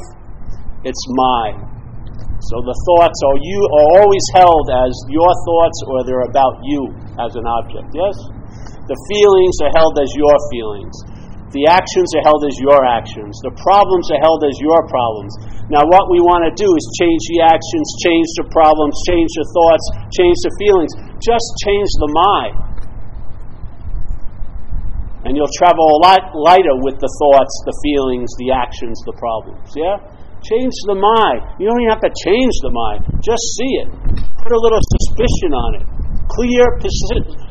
it's 0.86 1.02
mine. 1.10 1.58
So 2.38 2.62
the 2.62 2.78
thoughts 2.86 3.18
are 3.18 3.38
you 3.42 3.60
are 3.66 3.88
always 3.98 4.22
held 4.38 4.66
as 4.70 4.94
your 5.10 5.26
thoughts 5.26 5.78
or 5.90 6.06
they're 6.06 6.30
about 6.30 6.54
you 6.62 6.86
as 7.18 7.34
an 7.34 7.50
object. 7.50 7.90
Yes? 7.90 8.14
The 8.86 8.98
feelings 9.10 9.56
are 9.66 9.74
held 9.74 9.98
as 9.98 10.10
your 10.14 10.36
feelings. 10.54 10.94
The 11.48 11.64
actions 11.64 12.12
are 12.12 12.24
held 12.28 12.44
as 12.44 12.60
your 12.60 12.84
actions. 12.84 13.40
The 13.40 13.56
problems 13.56 14.12
are 14.12 14.20
held 14.20 14.44
as 14.44 14.52
your 14.60 14.84
problems. 14.84 15.32
Now, 15.72 15.80
what 15.88 16.12
we 16.12 16.20
want 16.20 16.44
to 16.44 16.52
do 16.52 16.68
is 16.68 16.84
change 17.00 17.22
the 17.32 17.40
actions, 17.48 17.86
change 18.04 18.28
the 18.36 18.46
problems, 18.52 18.92
change 19.08 19.32
the 19.32 19.48
thoughts, 19.56 19.84
change 20.12 20.36
the 20.44 20.52
feelings. 20.60 20.92
Just 21.24 21.48
change 21.64 21.88
the 22.04 22.10
mind. 22.12 22.56
And 25.24 25.36
you'll 25.36 25.52
travel 25.56 25.82
a 25.82 25.98
lot 26.04 26.36
lighter 26.36 26.76
with 26.84 27.00
the 27.00 27.08
thoughts, 27.08 27.52
the 27.64 27.76
feelings, 27.80 28.28
the 28.40 28.52
actions, 28.52 28.96
the 29.08 29.16
problems. 29.16 29.72
Yeah? 29.72 29.96
Change 30.44 30.76
the 30.84 30.96
mind. 31.00 31.42
You 31.56 31.68
don't 31.68 31.80
even 31.80 31.92
have 31.96 32.04
to 32.04 32.12
change 32.12 32.54
the 32.60 32.72
mind. 32.72 33.08
Just 33.24 33.42
see 33.56 33.72
it. 33.82 33.88
Put 34.44 34.52
a 34.52 34.60
little 34.60 34.80
suspicion 34.80 35.50
on 35.56 35.70
it. 35.80 35.84
Clear 36.28 36.64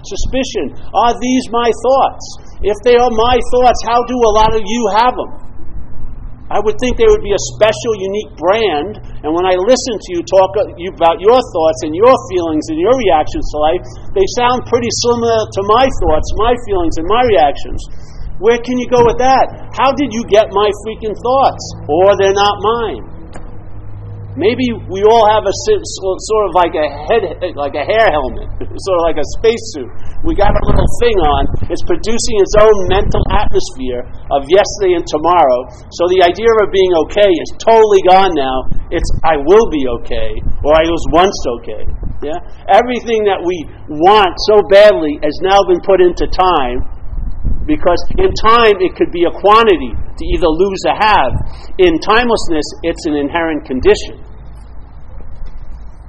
suspicion. 0.05 0.77
Are 0.93 1.13
these 1.17 1.45
my 1.49 1.69
thoughts? 1.81 2.46
If 2.65 2.77
they 2.81 2.97
are 2.97 3.13
my 3.13 3.37
thoughts, 3.53 3.79
how 3.85 4.01
do 4.09 4.17
a 4.17 4.33
lot 4.33 4.51
of 4.57 4.65
you 4.65 4.81
have 4.97 5.13
them? 5.13 5.31
I 6.47 6.63
would 6.63 6.79
think 6.79 6.95
they 6.95 7.05
would 7.11 7.21
be 7.21 7.35
a 7.35 7.43
special, 7.59 7.91
unique 7.99 8.31
brand. 8.39 9.03
And 9.19 9.35
when 9.35 9.43
I 9.43 9.59
listen 9.67 9.99
to 9.99 10.09
you 10.15 10.23
talk 10.23 10.55
uh, 10.55 10.63
about 10.95 11.19
your 11.19 11.35
thoughts 11.35 11.79
and 11.83 11.91
your 11.91 12.15
feelings 12.31 12.63
and 12.71 12.79
your 12.79 12.95
reactions 12.95 13.43
to 13.51 13.57
life, 13.59 13.83
they 14.15 14.23
sound 14.39 14.63
pretty 14.71 14.87
similar 15.03 15.43
to 15.43 15.61
my 15.67 15.85
thoughts, 16.01 16.27
my 16.39 16.55
feelings, 16.63 16.95
and 16.97 17.05
my 17.11 17.19
reactions. 17.35 17.83
Where 18.39 18.57
can 18.63 18.79
you 18.79 18.87
go 18.87 19.03
with 19.03 19.19
that? 19.19 19.75
How 19.75 19.91
did 19.91 20.15
you 20.15 20.23
get 20.31 20.47
my 20.55 20.71
freaking 20.87 21.17
thoughts? 21.19 21.63
Or 21.91 22.15
they're 22.15 22.37
not 22.37 22.55
mine. 22.63 23.16
Maybe 24.37 24.69
we 24.85 25.01
all 25.01 25.25
have 25.33 25.41
a 25.49 25.55
sort 25.65 26.45
of 26.45 26.51
like 26.53 26.77
a 26.77 26.85
head, 27.09 27.25
like 27.57 27.73
a 27.73 27.81
hair 27.81 28.05
helmet, 28.05 28.45
sort 28.85 28.97
of 29.01 29.03
like 29.09 29.17
a 29.17 29.27
spacesuit. 29.41 29.89
We 30.21 30.37
got 30.37 30.53
a 30.53 30.61
little 30.61 30.91
thing 31.01 31.17
on. 31.17 31.41
It's 31.73 31.81
producing 31.89 32.37
its 32.45 32.53
own 32.61 32.77
mental 32.85 33.25
atmosphere 33.33 34.05
of 34.29 34.45
yesterday 34.45 34.93
and 35.01 35.05
tomorrow. 35.09 35.59
So 35.89 36.05
the 36.13 36.21
idea 36.21 36.53
of 36.61 36.69
being 36.69 36.93
okay 37.09 37.31
is 37.33 37.49
totally 37.57 38.05
gone 38.05 38.37
now. 38.37 38.69
It's 38.93 39.09
I 39.25 39.41
will 39.41 39.73
be 39.73 39.81
okay, 40.05 40.29
or 40.61 40.71
I 40.77 40.85
was 40.85 41.01
once 41.09 41.37
okay. 41.57 41.83
Yeah, 42.21 42.37
everything 42.69 43.25
that 43.25 43.41
we 43.41 43.57
want 43.89 44.33
so 44.49 44.61
badly 44.69 45.17
has 45.25 45.33
now 45.41 45.65
been 45.65 45.81
put 45.81 45.97
into 45.97 46.29
time 46.29 46.85
because 47.67 47.99
in 48.17 48.31
time 48.39 48.79
it 48.79 48.95
could 48.95 49.11
be 49.11 49.27
a 49.27 49.33
quantity 49.43 49.91
to 49.91 50.23
either 50.33 50.47
lose 50.47 50.81
or 50.87 50.95
have. 50.95 51.31
In 51.77 51.99
timelessness, 51.99 52.65
it's 52.87 53.05
an 53.05 53.19
inherent 53.19 53.67
condition. 53.67 54.23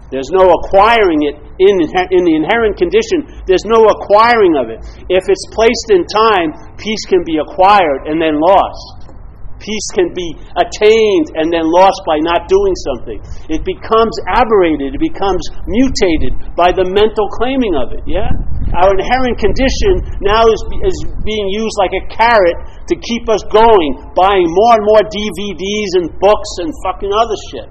There's 0.09 0.33
no 0.33 0.49
acquiring 0.49 1.29
it 1.29 1.37
in, 1.37 1.75
in 1.85 2.23
the 2.25 2.35
inherent 2.39 2.81
condition. 2.81 3.29
There's 3.45 3.69
no 3.69 3.85
acquiring 3.93 4.57
of 4.57 4.73
it. 4.73 4.81
If 5.13 5.29
it's 5.29 5.47
placed 5.53 5.93
in 5.93 6.09
time, 6.09 6.57
peace 6.81 7.05
can 7.05 7.21
be 7.29 7.37
acquired 7.37 8.09
and 8.09 8.17
then 8.17 8.41
lost. 8.41 9.13
Peace 9.61 9.89
can 9.93 10.15
be 10.15 10.39
attained 10.57 11.35
and 11.35 11.53
then 11.53 11.67
lost 11.67 12.01
by 12.07 12.17
not 12.23 12.47
doing 12.49 12.75
something. 12.89 13.19
It 13.51 13.67
becomes 13.67 14.15
aberrated, 14.33 14.95
it 14.95 15.03
becomes 15.03 15.43
mutated 15.67 16.57
by 16.57 16.71
the 16.73 16.87
mental 16.89 17.27
claiming 17.37 17.75
of 17.75 17.93
it, 17.93 18.07
yeah? 18.07 18.31
Our 18.77 18.93
inherent 18.93 19.41
condition 19.41 20.21
now 20.21 20.45
is, 20.45 20.61
is 20.85 20.97
being 21.25 21.47
used 21.49 21.77
like 21.81 21.95
a 21.97 22.05
carrot 22.13 22.57
to 22.89 22.95
keep 23.01 23.25
us 23.29 23.41
going, 23.49 24.13
buying 24.13 24.45
more 24.45 24.73
and 24.77 24.85
more 24.85 25.03
DVDs 25.09 25.91
and 26.01 26.07
books 26.21 26.51
and 26.61 26.69
fucking 26.85 27.13
other 27.13 27.39
shit. 27.49 27.69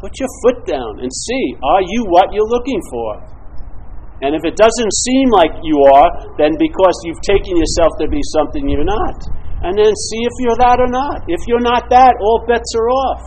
Put 0.00 0.16
your 0.20 0.28
foot 0.44 0.64
down 0.68 1.00
and 1.00 1.08
see 1.08 1.44
are 1.64 1.84
you 1.84 2.04
what 2.08 2.32
you're 2.32 2.48
looking 2.48 2.80
for? 2.92 3.34
And 4.24 4.32
if 4.32 4.44
it 4.44 4.56
doesn't 4.56 4.92
seem 5.04 5.28
like 5.28 5.52
you 5.60 5.76
are, 5.92 6.08
then 6.38 6.56
because 6.56 6.96
you've 7.04 7.20
taken 7.20 7.56
yourself 7.56 7.92
to 8.00 8.08
be 8.08 8.20
something 8.32 8.68
you're 8.68 8.84
not. 8.88 9.20
And 9.64 9.76
then 9.76 9.92
see 9.92 10.20
if 10.24 10.34
you're 10.40 10.60
that 10.60 10.80
or 10.80 10.88
not. 10.88 11.24
If 11.28 11.40
you're 11.48 11.60
not 11.60 11.88
that, 11.90 12.14
all 12.20 12.44
bets 12.48 12.72
are 12.76 12.88
off. 12.88 13.22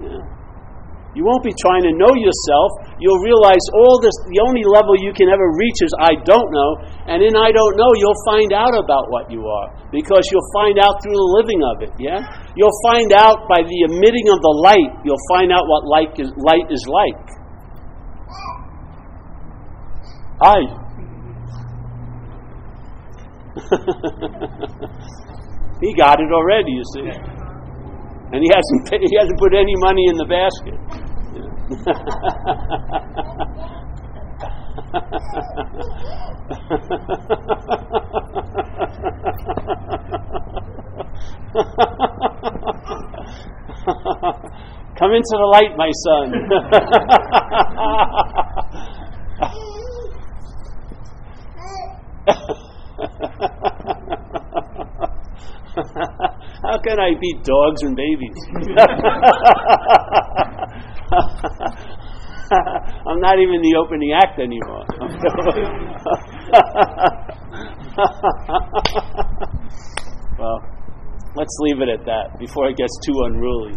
Yeah. 0.00 0.31
You 1.12 1.28
won't 1.28 1.44
be 1.44 1.52
trying 1.60 1.84
to 1.84 1.92
know 1.92 2.08
yourself. 2.16 2.88
You'll 2.96 3.20
realize 3.20 3.60
all 3.76 4.00
this, 4.00 4.16
the 4.32 4.40
only 4.40 4.64
level 4.64 4.96
you 4.96 5.12
can 5.12 5.28
ever 5.28 5.44
reach 5.44 5.84
is 5.84 5.92
I 6.00 6.16
don't 6.24 6.48
know. 6.48 6.88
And 7.04 7.20
in 7.20 7.36
I 7.36 7.52
don't 7.52 7.76
know, 7.76 7.92
you'll 8.00 8.16
find 8.24 8.48
out 8.56 8.72
about 8.72 9.12
what 9.12 9.28
you 9.28 9.44
are. 9.44 9.68
Because 9.92 10.24
you'll 10.32 10.48
find 10.56 10.80
out 10.80 11.04
through 11.04 11.12
the 11.12 11.30
living 11.36 11.60
of 11.68 11.84
it, 11.84 11.92
yeah? 12.00 12.24
You'll 12.56 12.80
find 12.88 13.12
out 13.12 13.44
by 13.44 13.60
the 13.60 13.78
emitting 13.92 14.32
of 14.32 14.40
the 14.40 14.54
light, 14.64 15.04
you'll 15.04 15.20
find 15.36 15.52
out 15.52 15.68
what 15.68 15.84
light 15.84 16.16
is, 16.16 16.32
light 16.40 16.64
is 16.72 16.80
like. 16.88 17.28
I. 20.40 20.64
he 25.84 25.92
got 25.92 26.24
it 26.24 26.32
already, 26.32 26.72
you 26.72 26.88
see. 26.96 27.12
And 28.32 28.42
he 28.42 28.48
hasn't, 28.48 28.88
he 29.10 29.16
hasn't 29.18 29.38
put 29.38 29.52
any 29.54 29.74
money 29.76 30.06
in 30.08 30.16
the 30.16 30.24
basket. 30.24 30.78
Come 44.98 45.12
into 45.12 45.36
the 45.36 45.46
light, 45.52 45.76
my 45.76 45.90
son. 46.06 46.32
I 57.12 57.14
beat 57.20 57.44
dogs 57.44 57.82
and 57.82 57.94
babies? 57.96 58.36
I'm 63.06 63.20
not 63.20 63.38
even 63.38 63.62
the 63.62 63.76
opening 63.78 64.12
act 64.12 64.38
anymore. 64.38 64.84
well, 70.38 70.62
let's 71.34 71.56
leave 71.60 71.80
it 71.80 71.88
at 71.88 72.04
that 72.06 72.38
before 72.38 72.68
it 72.68 72.76
gets 72.76 72.96
too 73.04 73.24
unruly. 73.24 73.74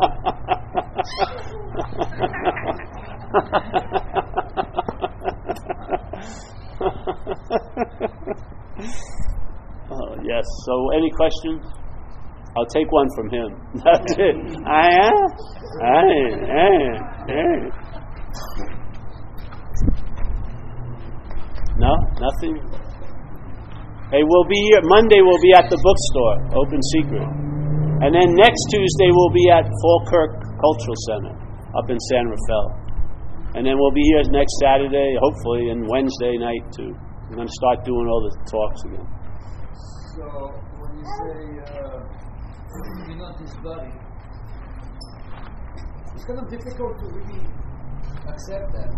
oh, 9.90 10.16
yes. 10.22 10.44
So, 10.66 10.90
any 10.96 11.10
questions? 11.10 11.64
I'll 12.56 12.66
take 12.66 12.90
one 12.92 13.08
from 13.16 13.30
him. 13.30 13.48
That's 13.84 14.14
it. 14.14 14.36
I 14.66 15.10
am. 15.10 15.26
I 15.82 16.06
am. 17.28 17.94
No, 21.76 21.90
nothing. 22.22 22.54
Hey, 24.14 24.22
we'll 24.22 24.46
be 24.46 24.60
here. 24.70 24.78
Monday. 24.86 25.18
We'll 25.26 25.42
be 25.42 25.50
at 25.58 25.66
the 25.66 25.74
bookstore, 25.82 26.54
Open 26.54 26.78
Secret, 26.94 27.26
and 28.06 28.14
then 28.14 28.30
next 28.38 28.62
Tuesday 28.70 29.10
we'll 29.10 29.34
be 29.34 29.50
at 29.50 29.66
Falkirk 29.82 30.38
Cultural 30.62 30.98
Center 31.10 31.34
up 31.74 31.90
in 31.90 31.98
San 31.98 32.30
Rafael, 32.30 32.70
and 33.58 33.66
then 33.66 33.74
we'll 33.74 33.90
be 33.90 34.06
here 34.14 34.22
next 34.30 34.54
Saturday, 34.62 35.18
hopefully, 35.18 35.74
and 35.74 35.90
Wednesday 35.90 36.38
night 36.38 36.62
too. 36.70 36.94
We're 37.28 37.36
going 37.36 37.48
to 37.48 37.58
start 37.60 37.84
doing 37.84 38.06
all 38.06 38.20
the 38.28 38.32
talks 38.50 38.80
again. 38.84 39.06
So 40.14 40.24
when 40.78 40.92
you 41.00 41.06
say 41.08 41.36
uh, 41.72 41.98
you're 43.08 43.16
not 43.18 43.34
this 43.40 43.54
body, 43.64 43.90
it's 46.14 46.24
kind 46.24 46.38
of 46.38 46.46
difficult 46.52 46.94
to 47.00 47.06
really 47.10 47.42
accept 48.28 48.70
that. 48.76 48.90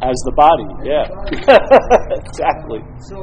As 0.00 0.16
the 0.24 0.32
body, 0.32 0.68
As 0.80 0.86
yeah. 0.88 1.04
the 1.08 1.16
body. 1.18 1.36
exactly. 2.24 2.80
So 3.10 3.16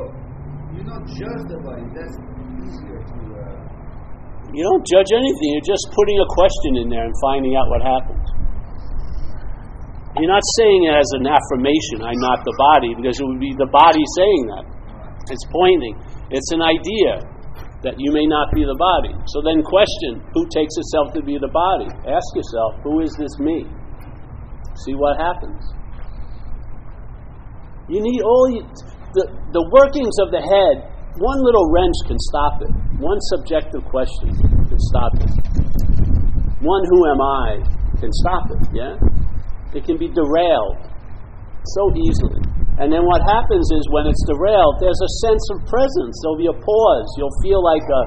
you're 0.76 0.86
not 0.86 1.02
just 1.10 1.44
the 1.50 1.60
body. 1.64 1.86
That's 1.96 2.16
easier 2.62 3.00
to. 3.02 3.18
Uh, 3.34 4.54
You 4.54 4.62
don't 4.68 4.86
judge 4.86 5.10
anything. 5.16 5.50
You're 5.58 5.70
just 5.74 5.88
putting 5.96 6.18
a 6.22 6.28
question 6.38 6.72
in 6.84 6.88
there 6.94 7.06
and 7.08 7.16
finding 7.24 7.56
out 7.56 7.66
what 7.72 7.82
happens. 7.82 8.27
You're 10.18 10.34
not 10.34 10.46
saying 10.58 10.90
it 10.90 10.96
as 10.98 11.10
an 11.22 11.30
affirmation, 11.30 12.02
I'm 12.02 12.18
not 12.18 12.42
the 12.42 12.56
body, 12.58 12.98
because 12.98 13.22
it 13.22 13.26
would 13.26 13.40
be 13.40 13.54
the 13.54 13.70
body 13.70 14.02
saying 14.18 14.44
that. 14.50 14.66
It's 15.30 15.46
pointing. 15.54 15.94
It's 16.34 16.50
an 16.52 16.66
idea 16.66 17.22
that 17.86 17.94
you 18.02 18.10
may 18.10 18.26
not 18.26 18.50
be 18.50 18.66
the 18.66 18.74
body. 18.74 19.14
So 19.30 19.46
then 19.46 19.62
question 19.62 20.26
who 20.34 20.50
takes 20.50 20.74
itself 20.74 21.14
to 21.14 21.22
be 21.22 21.38
the 21.38 21.52
body? 21.54 21.86
Ask 22.10 22.28
yourself, 22.34 22.82
who 22.82 23.06
is 23.06 23.14
this 23.20 23.38
me? 23.38 23.70
See 24.82 24.98
what 24.98 25.22
happens. 25.22 25.62
You 27.86 28.02
need 28.02 28.22
all 28.26 28.46
you, 28.50 28.62
the, 29.14 29.24
the 29.54 29.64
workings 29.70 30.18
of 30.26 30.34
the 30.34 30.42
head. 30.42 30.92
One 31.22 31.40
little 31.46 31.66
wrench 31.70 31.98
can 32.10 32.20
stop 32.34 32.62
it. 32.62 32.72
One 33.00 33.18
subjective 33.38 33.86
question 33.86 34.34
can 34.34 34.80
stop 34.92 35.14
it. 35.22 35.32
One 36.66 36.84
who 36.90 37.00
am 37.06 37.22
I 37.22 37.62
can 38.02 38.12
stop 38.26 38.50
it, 38.52 38.62
yeah? 38.74 38.98
It 39.76 39.84
can 39.84 39.98
be 39.98 40.08
derailed 40.08 40.80
so 41.76 41.84
easily. 41.96 42.44
And 42.78 42.94
then 42.94 43.04
what 43.04 43.26
happens 43.26 43.66
is 43.74 43.82
when 43.90 44.06
it's 44.06 44.22
derailed, 44.30 44.78
there's 44.80 45.02
a 45.02 45.12
sense 45.26 45.44
of 45.58 45.66
presence. 45.66 46.14
There'll 46.22 46.38
be 46.38 46.52
a 46.52 46.60
pause. 46.62 47.10
You'll 47.18 47.40
feel 47.42 47.60
like 47.64 47.84
a 47.84 48.04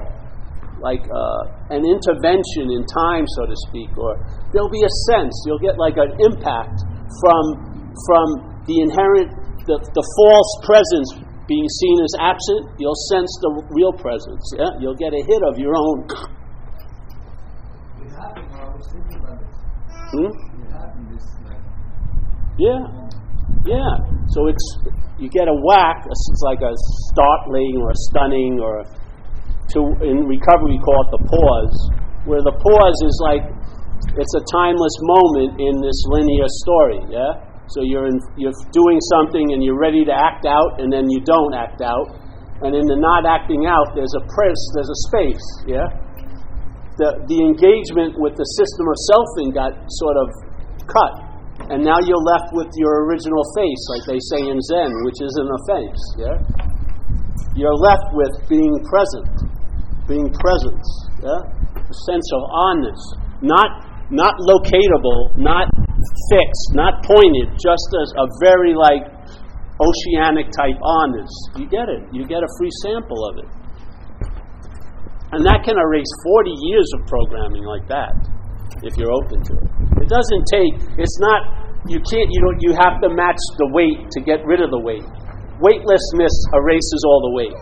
like 0.80 1.04
uh, 1.04 1.76
an 1.76 1.84
intervention 1.84 2.72
in 2.72 2.80
time, 2.88 3.28
so 3.36 3.44
to 3.44 3.56
speak, 3.68 3.92
or 4.00 4.16
there'll 4.52 4.72
be 4.72 4.80
a 4.80 4.94
sense. 5.12 5.36
You'll 5.44 5.60
get 5.60 5.76
like 5.76 6.00
an 6.00 6.16
impact 6.24 6.80
from 7.20 7.92
from 8.08 8.26
the 8.64 8.80
inherent 8.80 9.28
the, 9.68 9.76
the 9.76 10.04
false 10.16 10.50
presence 10.64 11.20
being 11.46 11.68
seen 11.68 11.96
as 12.00 12.14
absent. 12.18 12.78
You'll 12.78 13.02
sense 13.10 13.30
the 13.42 13.50
real 13.74 13.92
presence. 13.92 14.42
Yeah, 14.56 14.72
you'll 14.80 14.96
get 14.96 15.12
a 15.12 15.22
hit 15.22 15.42
of 15.50 15.58
your 15.58 15.74
own. 15.76 16.06
it 18.00 18.10
happened. 18.14 18.48
I 18.54 18.70
was 18.70 18.86
thinking 18.88 19.18
about 19.18 19.42
it. 19.42 19.50
Hmm? 20.14 20.30
It 20.30 20.70
happened. 20.72 21.06
This 21.12 21.26
like. 21.44 21.58
Yeah, 22.60 22.84
yeah. 23.64 23.92
So 24.36 24.52
it's 24.52 24.66
you 25.16 25.32
get 25.32 25.48
a 25.48 25.56
whack. 25.64 26.04
It's 26.04 26.44
like 26.44 26.60
a 26.60 26.76
startling 27.08 27.80
or 27.80 27.88
a 27.88 27.98
stunning 28.12 28.60
or 28.60 28.84
to 29.72 29.80
in 30.04 30.28
recovery 30.28 30.76
we 30.76 30.80
call 30.84 31.00
it 31.08 31.10
the 31.16 31.24
pause, 31.24 31.76
where 32.28 32.44
the 32.44 32.52
pause 32.52 32.98
is 33.00 33.16
like 33.24 33.48
it's 34.12 34.34
a 34.36 34.44
timeless 34.52 34.96
moment 35.00 35.56
in 35.56 35.80
this 35.80 35.98
linear 36.12 36.44
story. 36.60 37.00
Yeah. 37.08 37.48
So 37.72 37.80
you're 37.80 38.12
in, 38.12 38.20
you're 38.36 38.52
doing 38.76 39.00
something 39.16 39.56
and 39.56 39.64
you're 39.64 39.80
ready 39.80 40.04
to 40.04 40.12
act 40.12 40.44
out, 40.44 40.84
and 40.84 40.92
then 40.92 41.08
you 41.08 41.24
don't 41.24 41.54
act 41.56 41.80
out, 41.80 42.12
and 42.60 42.76
in 42.76 42.84
the 42.84 42.98
not 43.00 43.24
acting 43.24 43.64
out, 43.64 43.96
there's 43.96 44.12
a 44.20 44.24
press, 44.36 44.60
there's 44.76 44.92
a 44.92 45.00
space. 45.08 45.46
Yeah. 45.64 45.88
The 47.00 47.24
the 47.24 47.40
engagement 47.40 48.20
with 48.20 48.36
the 48.36 48.44
system 48.60 48.84
of 48.84 48.96
selfing 49.08 49.48
got 49.56 49.72
sort 49.88 50.16
of 50.20 50.28
cut 50.84 51.29
and 51.70 51.86
now 51.86 52.02
you're 52.02 52.26
left 52.34 52.50
with 52.50 52.66
your 52.74 53.06
original 53.06 53.46
face, 53.54 53.82
like 53.94 54.04
they 54.10 54.18
say 54.34 54.42
in 54.42 54.58
Zen, 54.58 54.90
which 55.06 55.22
isn't 55.22 55.50
a 55.54 55.60
face. 55.70 56.04
Yeah, 56.18 56.36
you're 57.54 57.78
left 57.78 58.10
with 58.10 58.34
being 58.50 58.74
present, 58.90 59.30
being 60.10 60.26
presence. 60.34 60.86
Yeah, 61.22 61.46
a 61.78 61.96
sense 62.10 62.26
of 62.34 62.42
onness, 62.50 63.02
not 63.46 63.86
not 64.10 64.34
locatable, 64.42 65.30
not 65.38 65.70
fixed, 66.34 66.66
not 66.74 67.06
pointed, 67.06 67.54
just 67.54 67.88
as 68.02 68.08
a 68.18 68.26
very 68.42 68.74
like 68.74 69.06
oceanic 69.78 70.50
type 70.50 70.74
onness. 70.82 71.30
You 71.54 71.70
get 71.70 71.86
it. 71.86 72.02
You 72.10 72.26
get 72.26 72.42
a 72.42 72.50
free 72.58 72.74
sample 72.82 73.22
of 73.30 73.38
it, 73.38 73.50
and 75.38 75.46
that 75.46 75.62
can 75.62 75.78
erase 75.78 76.10
40 76.34 76.50
years 76.50 76.90
of 76.98 77.06
programming 77.06 77.62
like 77.62 77.86
that 77.86 78.10
if 78.82 78.96
you're 78.96 79.12
open 79.12 79.38
to 79.44 79.52
it. 79.54 79.70
It 80.02 80.08
doesn't 80.08 80.44
take. 80.50 80.74
It's 80.98 81.18
not. 81.20 81.59
You 81.88 81.96
can't. 82.04 82.28
You 82.28 82.40
don't. 82.44 82.60
You 82.60 82.72
have 82.76 83.00
to 83.00 83.08
match 83.08 83.40
the 83.56 83.68
weight 83.72 84.04
to 84.12 84.20
get 84.20 84.44
rid 84.44 84.60
of 84.60 84.68
the 84.68 84.80
weight. 84.80 85.04
Weightlessness 85.64 86.34
erases 86.52 87.00
all 87.08 87.20
the 87.24 87.34
weight. 87.40 87.60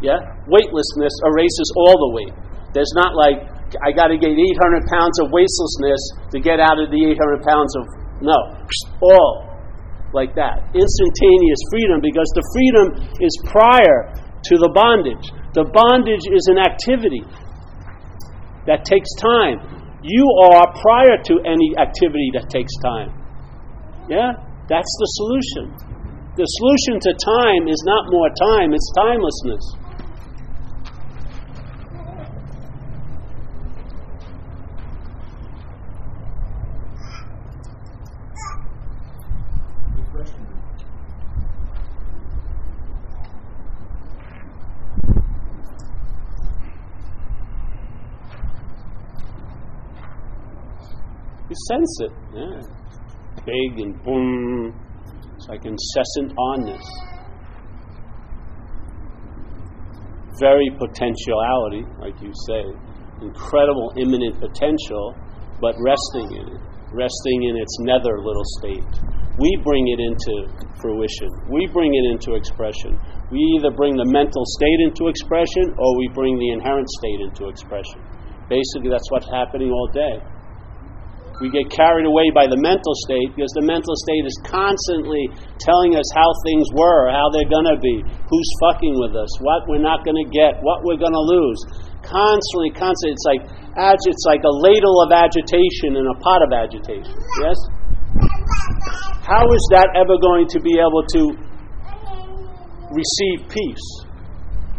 Yeah. 0.00 0.20
Weightlessness 0.48 1.12
erases 1.24 1.68
all 1.76 1.96
the 2.00 2.12
weight. 2.16 2.34
There's 2.72 2.92
not 2.96 3.12
like 3.12 3.44
I 3.84 3.92
got 3.92 4.08
to 4.08 4.16
get 4.16 4.32
800 4.32 4.88
pounds 4.88 5.20
of 5.20 5.28
weightlessness 5.32 6.00
to 6.32 6.40
get 6.40 6.60
out 6.60 6.80
of 6.80 6.88
the 6.88 7.00
800 7.12 7.44
pounds 7.44 7.72
of 7.76 7.84
no. 8.24 8.36
All 9.04 9.52
like 10.16 10.32
that. 10.36 10.72
Instantaneous 10.72 11.60
freedom 11.68 12.00
because 12.00 12.28
the 12.32 12.44
freedom 12.56 12.86
is 13.20 13.34
prior 13.52 14.16
to 14.16 14.54
the 14.56 14.72
bondage. 14.72 15.28
The 15.52 15.68
bondage 15.68 16.24
is 16.24 16.48
an 16.48 16.56
activity 16.56 17.24
that 18.64 18.88
takes 18.88 19.12
time 19.20 19.76
you 20.06 20.24
are 20.52 20.66
prior 20.80 21.18
to 21.18 21.34
any 21.44 21.74
activity 21.78 22.30
that 22.34 22.48
takes 22.48 22.70
time. 22.78 23.10
Yeah? 24.08 24.32
That's 24.68 24.92
the 24.98 25.08
solution. 25.18 25.74
The 26.36 26.44
solution 26.44 27.00
to 27.00 27.12
time 27.14 27.66
is 27.66 27.82
not 27.86 28.10
more 28.10 28.28
time, 28.28 28.74
it's 28.74 28.92
timelessness. 28.94 29.64
You 51.48 51.54
sense 51.68 52.00
it. 52.00 52.10
Yeah. 52.34 52.85
Big 53.46 53.78
and 53.78 53.94
boom. 54.02 54.74
It's 55.36 55.46
like 55.48 55.64
incessant 55.64 56.34
onness. 56.36 56.82
Very 60.40 60.68
potentiality, 60.76 61.86
like 62.00 62.20
you 62.20 62.32
say. 62.50 62.64
Incredible 63.22 63.94
imminent 63.96 64.40
potential, 64.40 65.14
but 65.60 65.74
resting 65.78 66.42
in 66.42 66.44
it. 66.58 66.60
Resting 66.92 67.42
in 67.48 67.56
its 67.56 67.78
nether 67.80 68.18
little 68.18 68.44
state. 68.58 68.84
We 69.38 69.56
bring 69.62 69.86
it 69.88 70.00
into 70.00 70.50
fruition. 70.80 71.28
We 71.48 71.68
bring 71.72 71.94
it 71.94 72.04
into 72.12 72.34
expression. 72.34 72.98
We 73.30 73.38
either 73.58 73.70
bring 73.70 73.96
the 73.96 74.08
mental 74.10 74.42
state 74.58 74.80
into 74.90 75.08
expression 75.08 75.76
or 75.78 75.98
we 75.98 76.08
bring 76.14 76.38
the 76.38 76.50
inherent 76.50 76.88
state 76.98 77.20
into 77.20 77.48
expression. 77.48 78.02
Basically, 78.48 78.90
that's 78.90 79.10
what's 79.10 79.28
happening 79.30 79.70
all 79.70 79.88
day. 79.92 80.18
We 81.36 81.52
get 81.52 81.68
carried 81.68 82.08
away 82.08 82.32
by 82.32 82.48
the 82.48 82.56
mental 82.56 82.96
state 83.04 83.28
because 83.36 83.52
the 83.52 83.66
mental 83.68 83.92
state 84.08 84.24
is 84.24 84.36
constantly 84.48 85.28
telling 85.60 85.92
us 85.92 86.08
how 86.16 86.32
things 86.48 86.64
were, 86.72 87.12
how 87.12 87.28
they're 87.28 87.52
going 87.52 87.68
to 87.68 87.76
be, 87.76 88.00
who's 88.00 88.50
fucking 88.64 88.96
with 88.96 89.12
us, 89.12 89.28
what 89.44 89.68
we're 89.68 89.84
not 89.84 90.00
going 90.00 90.16
to 90.16 90.28
get, 90.32 90.56
what 90.64 90.80
we're 90.80 90.96
going 90.96 91.12
to 91.12 91.26
lose. 91.28 91.60
Constantly, 92.00 92.72
constantly. 92.72 93.12
It's 93.12 93.28
like 93.28 93.42
it's 94.08 94.24
like 94.24 94.40
a 94.48 94.54
ladle 94.64 95.04
of 95.04 95.12
agitation 95.12 96.00
and 96.00 96.08
a 96.08 96.16
pot 96.24 96.40
of 96.40 96.56
agitation. 96.56 97.12
Yes. 97.44 97.58
How 99.20 99.44
is 99.44 99.64
that 99.76 99.92
ever 99.92 100.16
going 100.16 100.48
to 100.56 100.58
be 100.62 100.80
able 100.80 101.04
to 101.04 101.22
receive 102.96 103.44
peace? 103.52 103.86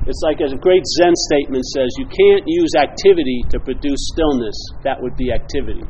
It's 0.07 0.23
like 0.23 0.39
a 0.39 0.55
great 0.55 0.87
Zen 0.97 1.13
statement 1.29 1.65
says, 1.75 1.91
you 1.99 2.07
can't 2.07 2.47
use 2.47 2.71
activity 2.79 3.43
to 3.51 3.59
produce 3.59 3.99
stillness. 4.15 4.55
That 4.83 4.97
would 5.03 5.17
be 5.17 5.33
activity. 5.33 5.83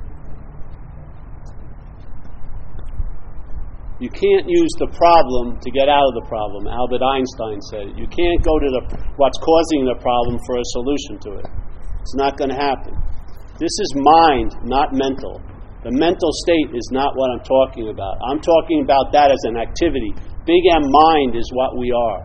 You 3.97 4.13
can't 4.13 4.45
use 4.45 4.73
the 4.77 4.93
problem 4.93 5.57
to 5.57 5.69
get 5.73 5.89
out 5.89 6.05
of 6.05 6.13
the 6.21 6.25
problem. 6.29 6.69
Albert 6.69 7.01
Einstein 7.01 7.57
said 7.73 7.83
it. 7.89 7.93
You 7.97 8.05
can't 8.05 8.41
go 8.45 8.53
to 8.61 8.69
the, 8.69 8.81
what's 9.17 9.37
causing 9.41 9.89
the 9.89 9.97
problem 9.97 10.37
for 10.45 10.61
a 10.61 10.65
solution 10.77 11.13
to 11.25 11.29
it. 11.41 11.47
It's 12.05 12.13
not 12.13 12.37
going 12.37 12.53
to 12.53 12.59
happen. 12.61 12.93
This 13.57 13.73
is 13.73 13.89
mind, 13.97 14.53
not 14.69 14.93
mental. 14.93 15.41
The 15.81 15.89
mental 15.89 16.29
state 16.45 16.77
is 16.77 16.93
not 16.93 17.17
what 17.17 17.33
I'm 17.33 17.41
talking 17.41 17.89
about. 17.89 18.21
I'm 18.21 18.37
talking 18.37 18.85
about 18.85 19.09
that 19.17 19.33
as 19.33 19.41
an 19.49 19.57
activity. 19.57 20.13
Big 20.45 20.63
M 20.69 20.85
mind 20.85 21.33
is 21.33 21.49
what 21.57 21.73
we 21.73 21.89
are. 21.89 22.21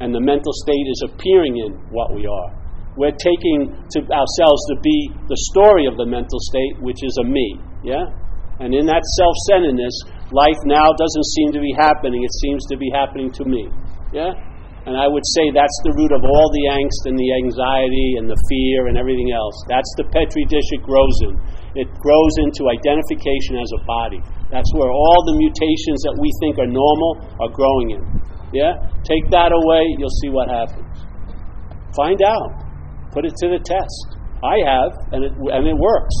And 0.00 0.16
the 0.16 0.24
mental 0.24 0.52
state 0.64 0.86
is 0.88 1.12
appearing 1.12 1.60
in 1.60 1.76
what 1.92 2.16
we 2.16 2.24
are. 2.24 2.50
We're 2.96 3.14
taking 3.14 3.68
to 3.68 3.98
ourselves 4.08 4.60
to 4.72 4.76
be 4.80 5.12
the 5.28 5.38
story 5.52 5.84
of 5.84 6.00
the 6.00 6.06
mental 6.06 6.40
state, 6.48 6.80
which 6.80 7.04
is 7.04 7.14
a 7.20 7.26
me. 7.28 7.60
Yeah? 7.84 8.06
And 8.60 8.72
in 8.72 8.86
that 8.86 9.02
self 9.18 9.34
centeredness, 9.50 9.94
life 10.34 10.58
now 10.66 10.90
doesn't 10.98 11.28
seem 11.38 11.54
to 11.54 11.62
be 11.62 11.70
happening. 11.78 12.26
It 12.26 12.34
seems 12.42 12.66
to 12.66 12.76
be 12.76 12.90
happening 12.90 13.30
to 13.38 13.44
me. 13.46 13.70
Yeah? 14.10 14.34
And 14.84 15.00
I 15.00 15.08
would 15.08 15.24
say 15.32 15.48
that's 15.48 15.78
the 15.86 15.96
root 15.96 16.12
of 16.12 16.28
all 16.28 16.48
the 16.52 16.66
angst 16.76 17.08
and 17.08 17.16
the 17.16 17.30
anxiety 17.40 18.20
and 18.20 18.28
the 18.28 18.36
fear 18.52 18.92
and 18.92 19.00
everything 19.00 19.32
else. 19.32 19.56
That's 19.64 19.88
the 19.96 20.04
petri 20.12 20.44
dish 20.44 20.68
it 20.76 20.84
grows 20.84 21.16
in. 21.24 21.32
It 21.72 21.88
grows 22.04 22.34
into 22.44 22.68
identification 22.68 23.56
as 23.56 23.70
a 23.72 23.80
body. 23.88 24.20
That's 24.52 24.68
where 24.76 24.92
all 24.92 25.20
the 25.24 25.40
mutations 25.40 26.04
that 26.04 26.16
we 26.20 26.28
think 26.44 26.60
are 26.60 26.68
normal 26.68 27.24
are 27.40 27.48
growing 27.48 27.96
in. 27.96 28.02
Yeah? 28.52 28.76
Take 29.08 29.24
that 29.32 29.56
away, 29.56 29.88
you'll 29.96 30.18
see 30.20 30.28
what 30.28 30.52
happens. 30.52 30.92
Find 31.96 32.20
out. 32.20 32.52
Put 33.16 33.24
it 33.24 33.32
to 33.40 33.46
the 33.56 33.62
test. 33.64 34.20
I 34.44 34.60
have, 34.68 34.92
and 35.16 35.24
it, 35.24 35.32
and 35.32 35.64
it 35.64 35.78
works. 35.80 36.16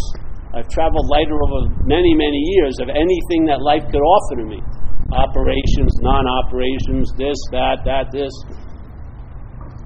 I've 0.54 0.70
traveled 0.70 1.10
lighter 1.10 1.34
over 1.34 1.66
many, 1.82 2.14
many 2.14 2.38
years 2.54 2.78
of 2.78 2.88
anything 2.88 3.50
that 3.50 3.58
life 3.58 3.82
could 3.90 4.02
offer 4.02 4.38
to 4.38 4.46
me 4.46 4.62
operations, 5.12 5.92
non 6.00 6.24
operations, 6.26 7.12
this, 7.18 7.36
that, 7.52 7.84
that, 7.84 8.10
this. 8.10 8.32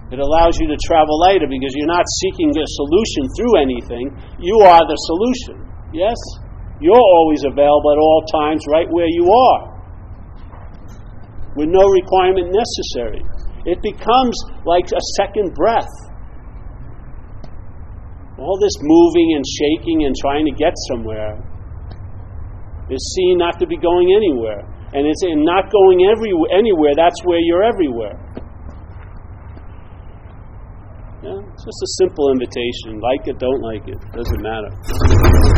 It 0.09 0.21
allows 0.21 0.57
you 0.57 0.69
to 0.73 0.79
travel 0.81 1.21
lighter 1.21 1.45
because 1.45 1.73
you're 1.77 1.91
not 1.91 2.07
seeking 2.25 2.49
the 2.49 2.65
solution 2.65 3.29
through 3.37 3.55
anything. 3.61 4.07
You 4.41 4.57
are 4.65 4.81
the 4.89 4.97
solution. 5.05 5.69
Yes? 5.93 6.17
You're 6.81 6.97
always 6.97 7.45
available 7.45 7.93
at 7.93 8.01
all 8.01 8.23
times 8.33 8.63
right 8.73 8.89
where 8.89 9.11
you 9.11 9.29
are 9.29 9.63
with 11.57 11.69
no 11.69 11.85
requirement 11.85 12.55
necessary. 12.55 13.21
It 13.67 13.83
becomes 13.83 14.37
like 14.65 14.87
a 14.95 15.03
second 15.21 15.53
breath. 15.53 15.91
All 18.39 18.57
this 18.63 18.75
moving 18.81 19.35
and 19.35 19.45
shaking 19.45 20.07
and 20.07 20.15
trying 20.15 20.47
to 20.47 20.55
get 20.55 20.73
somewhere 20.89 21.35
is 22.89 23.03
seen 23.17 23.37
not 23.37 23.59
to 23.59 23.67
be 23.67 23.77
going 23.77 24.15
anywhere. 24.15 24.63
And 24.95 25.07
it's 25.07 25.23
in 25.27 25.45
not 25.45 25.69
going 25.71 26.07
every, 26.09 26.33
anywhere, 26.55 26.95
that's 26.97 27.19
where 27.25 27.43
you're 27.43 27.65
everywhere. 27.65 28.17
Yeah, 31.19 31.35
it's 31.35 31.65
just 31.67 31.83
a 31.83 31.91
simple 31.99 32.31
invitation. 32.31 33.03
Like 33.03 33.27
it, 33.27 33.43
don't 33.43 33.59
like 33.59 33.91
it, 33.91 33.99
doesn't 34.15 34.41
matter. 34.41 34.71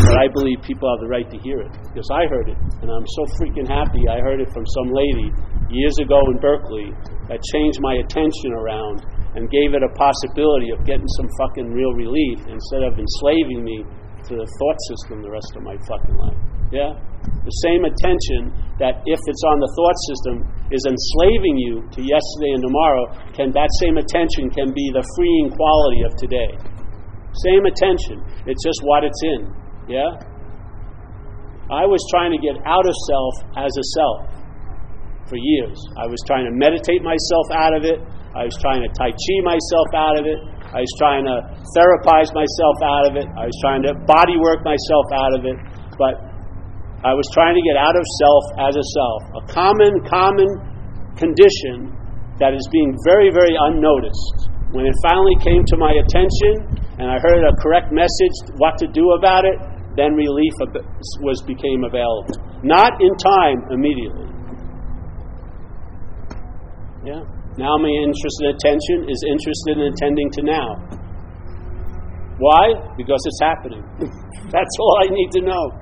But 0.09 0.17
I 0.17 0.27
believe 0.33 0.65
people 0.65 0.89
have 0.89 1.05
the 1.05 1.13
right 1.13 1.29
to 1.29 1.39
hear 1.45 1.61
it 1.61 1.71
because 1.85 2.09
I 2.09 2.25
heard 2.33 2.49
it, 2.49 2.57
and 2.81 2.89
I'm 2.89 3.05
so 3.05 3.23
freaking 3.37 3.69
happy 3.69 4.09
I 4.09 4.25
heard 4.25 4.41
it 4.41 4.49
from 4.57 4.65
some 4.65 4.89
lady 4.89 5.29
years 5.69 6.01
ago 6.01 6.17
in 6.33 6.41
Berkeley 6.41 6.91
that 7.29 7.45
changed 7.53 7.79
my 7.85 8.01
attention 8.01 8.57
around 8.57 9.05
and 9.35 9.47
gave 9.51 9.75
it 9.75 9.83
a 9.83 9.93
possibility 9.95 10.75
of 10.75 10.83
getting 10.83 11.07
some 11.19 11.29
fucking 11.39 11.71
real 11.71 11.95
relief 11.95 12.39
instead 12.51 12.83
of 12.83 12.99
enslaving 12.99 13.63
me 13.63 13.87
to 14.27 14.33
the 14.35 14.49
thought 14.59 14.79
system 14.91 15.23
the 15.23 15.31
rest 15.31 15.51
of 15.55 15.63
my 15.63 15.77
fucking 15.87 16.17
life. 16.19 16.41
Yeah? 16.71 16.95
The 17.47 17.57
same 17.67 17.83
attention 17.87 18.55
that 18.79 19.03
if 19.07 19.21
it's 19.27 19.45
on 19.51 19.59
the 19.59 19.71
thought 19.75 19.99
system 20.11 20.35
is 20.71 20.83
enslaving 20.87 21.57
you 21.59 21.83
to 21.95 22.01
yesterday 22.01 22.53
and 22.55 22.63
tomorrow, 22.63 23.05
can 23.35 23.51
that 23.55 23.71
same 23.83 23.99
attention 23.99 24.51
can 24.51 24.71
be 24.71 24.87
the 24.95 25.03
freeing 25.19 25.51
quality 25.51 26.01
of 26.07 26.13
today. 26.19 26.51
Same 27.47 27.65
attention. 27.67 28.23
It's 28.47 28.63
just 28.63 28.81
what 28.83 29.07
it's 29.07 29.23
in. 29.23 29.41
Yeah? 29.87 30.11
I 31.71 31.87
was 31.87 32.03
trying 32.11 32.35
to 32.35 32.41
get 32.43 32.59
out 32.67 32.83
of 32.83 32.95
self 33.07 33.35
as 33.55 33.71
a 33.71 33.85
self 33.95 34.19
for 35.31 35.39
years. 35.39 35.79
I 35.95 36.11
was 36.11 36.19
trying 36.27 36.47
to 36.51 36.55
meditate 36.55 37.03
myself 37.07 37.47
out 37.55 37.75
of 37.79 37.87
it. 37.87 37.99
I 38.31 38.47
was 38.47 38.55
trying 38.63 38.87
to 38.87 38.91
Tai 38.95 39.11
Chi 39.11 39.35
myself 39.43 39.89
out 39.91 40.17
of 40.23 40.25
it. 40.27 40.39
I 40.71 40.87
was 40.87 40.93
trying 41.03 41.27
to 41.27 41.43
therapize 41.75 42.31
myself 42.31 42.77
out 42.87 43.05
of 43.11 43.13
it. 43.19 43.27
I 43.35 43.51
was 43.51 43.59
trying 43.59 43.83
to 43.91 43.93
body 44.07 44.39
work 44.39 44.63
myself 44.63 45.07
out 45.11 45.33
of 45.35 45.43
it. 45.43 45.59
But 45.99 46.15
I 47.03 47.11
was 47.11 47.27
trying 47.35 47.59
to 47.59 47.65
get 47.67 47.75
out 47.75 47.99
of 47.99 48.05
self 48.23 48.45
as 48.71 48.75
a 48.79 48.87
self. 48.95 49.21
A 49.35 49.43
common, 49.51 49.93
common 50.07 50.47
condition 51.19 51.91
that 52.39 52.55
is 52.55 52.63
being 52.71 52.95
very, 53.03 53.35
very 53.35 53.59
unnoticed. 53.59 54.47
When 54.71 54.87
it 54.87 54.95
finally 55.03 55.35
came 55.43 55.67
to 55.67 55.77
my 55.77 55.99
attention 55.99 56.87
and 57.03 57.11
I 57.11 57.19
heard 57.19 57.43
a 57.43 57.51
correct 57.59 57.91
message, 57.91 58.55
what 58.63 58.79
to 58.79 58.87
do 58.87 59.19
about 59.19 59.43
it, 59.43 59.59
then 59.99 60.15
relief 60.15 60.55
was 61.19 61.43
became 61.43 61.83
available. 61.83 62.31
Not 62.63 62.95
in 63.03 63.11
time 63.19 63.59
immediately. 63.75 64.31
Yeah. 67.03 67.27
Now 67.59 67.75
my 67.79 67.91
interest 67.91 68.41
and 68.45 68.55
attention 68.55 69.11
is 69.11 69.25
interested 69.27 69.79
in 69.79 69.91
attending 69.91 70.31
to 70.39 70.43
now. 70.43 70.77
Why? 72.39 72.75
Because 72.97 73.19
it's 73.27 73.41
happening. 73.43 73.83
That's 74.51 74.79
all 74.79 74.99
I 75.03 75.09
need 75.11 75.31
to 75.33 75.41
know. 75.43 75.73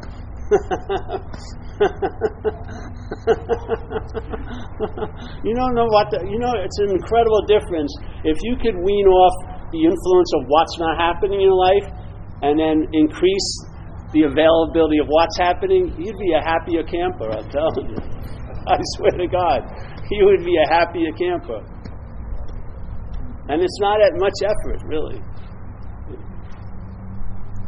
you 5.45 5.53
don't 5.55 5.75
know 5.77 5.85
what 5.93 6.09
the, 6.09 6.25
you 6.25 6.41
know 6.41 6.57
it's 6.57 6.81
an 6.81 6.97
incredible 6.97 7.45
difference 7.45 7.93
if 8.25 8.41
you 8.41 8.57
could 8.57 8.81
wean 8.81 9.05
off 9.13 9.37
the 9.71 9.85
influence 9.85 10.33
of 10.41 10.49
what's 10.49 10.73
not 10.81 10.97
happening 10.97 11.45
in 11.45 11.53
your 11.53 11.53
life 11.53 11.85
and 12.41 12.57
then 12.57 12.89
increase 12.97 13.49
the 14.17 14.25
availability 14.25 14.97
of 14.99 15.07
what's 15.13 15.37
happening 15.37 15.93
you'd 16.01 16.17
be 16.17 16.33
a 16.33 16.41
happier 16.41 16.81
camper 16.83 17.29
i'm 17.29 17.45
telling 17.53 17.93
you 17.93 18.01
i 18.73 18.81
swear 18.97 19.13
to 19.13 19.29
god 19.29 19.61
you 20.17 20.25
would 20.27 20.45
be 20.45 20.57
a 20.57 20.69
happier 20.69 21.13
camper 21.13 21.61
and 23.49 23.63
it's 23.63 23.79
not 23.81 24.01
at 24.01 24.13
much 24.17 24.39
effort 24.45 24.81
really 24.87 25.21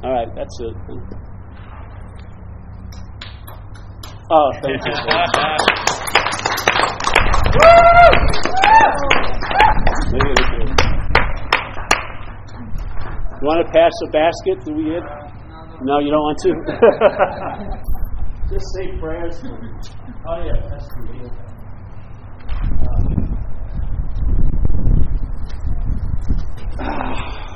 all 0.02 0.12
right 0.12 0.28
that's 0.34 0.60
it 0.60 0.74
Oh, 4.32 4.50
thank 4.62 4.78
you. 4.86 4.92
You 13.40 13.46
want 13.46 13.66
to 13.66 13.72
pass 13.72 13.90
a 14.06 14.10
basket? 14.12 14.64
Do 14.64 14.74
we 14.74 14.84
get? 14.84 15.02
No, 15.82 15.98
you 15.98 16.10
don't 16.12 16.22
want 16.22 16.38
to. 16.44 16.50
Just 18.54 18.66
say 18.76 18.96
prayers. 19.00 19.42
Oh 20.28 20.44
yeah, 20.44 20.62
that's 20.70 20.86
good. 20.94 21.49
Uh, 26.78 27.49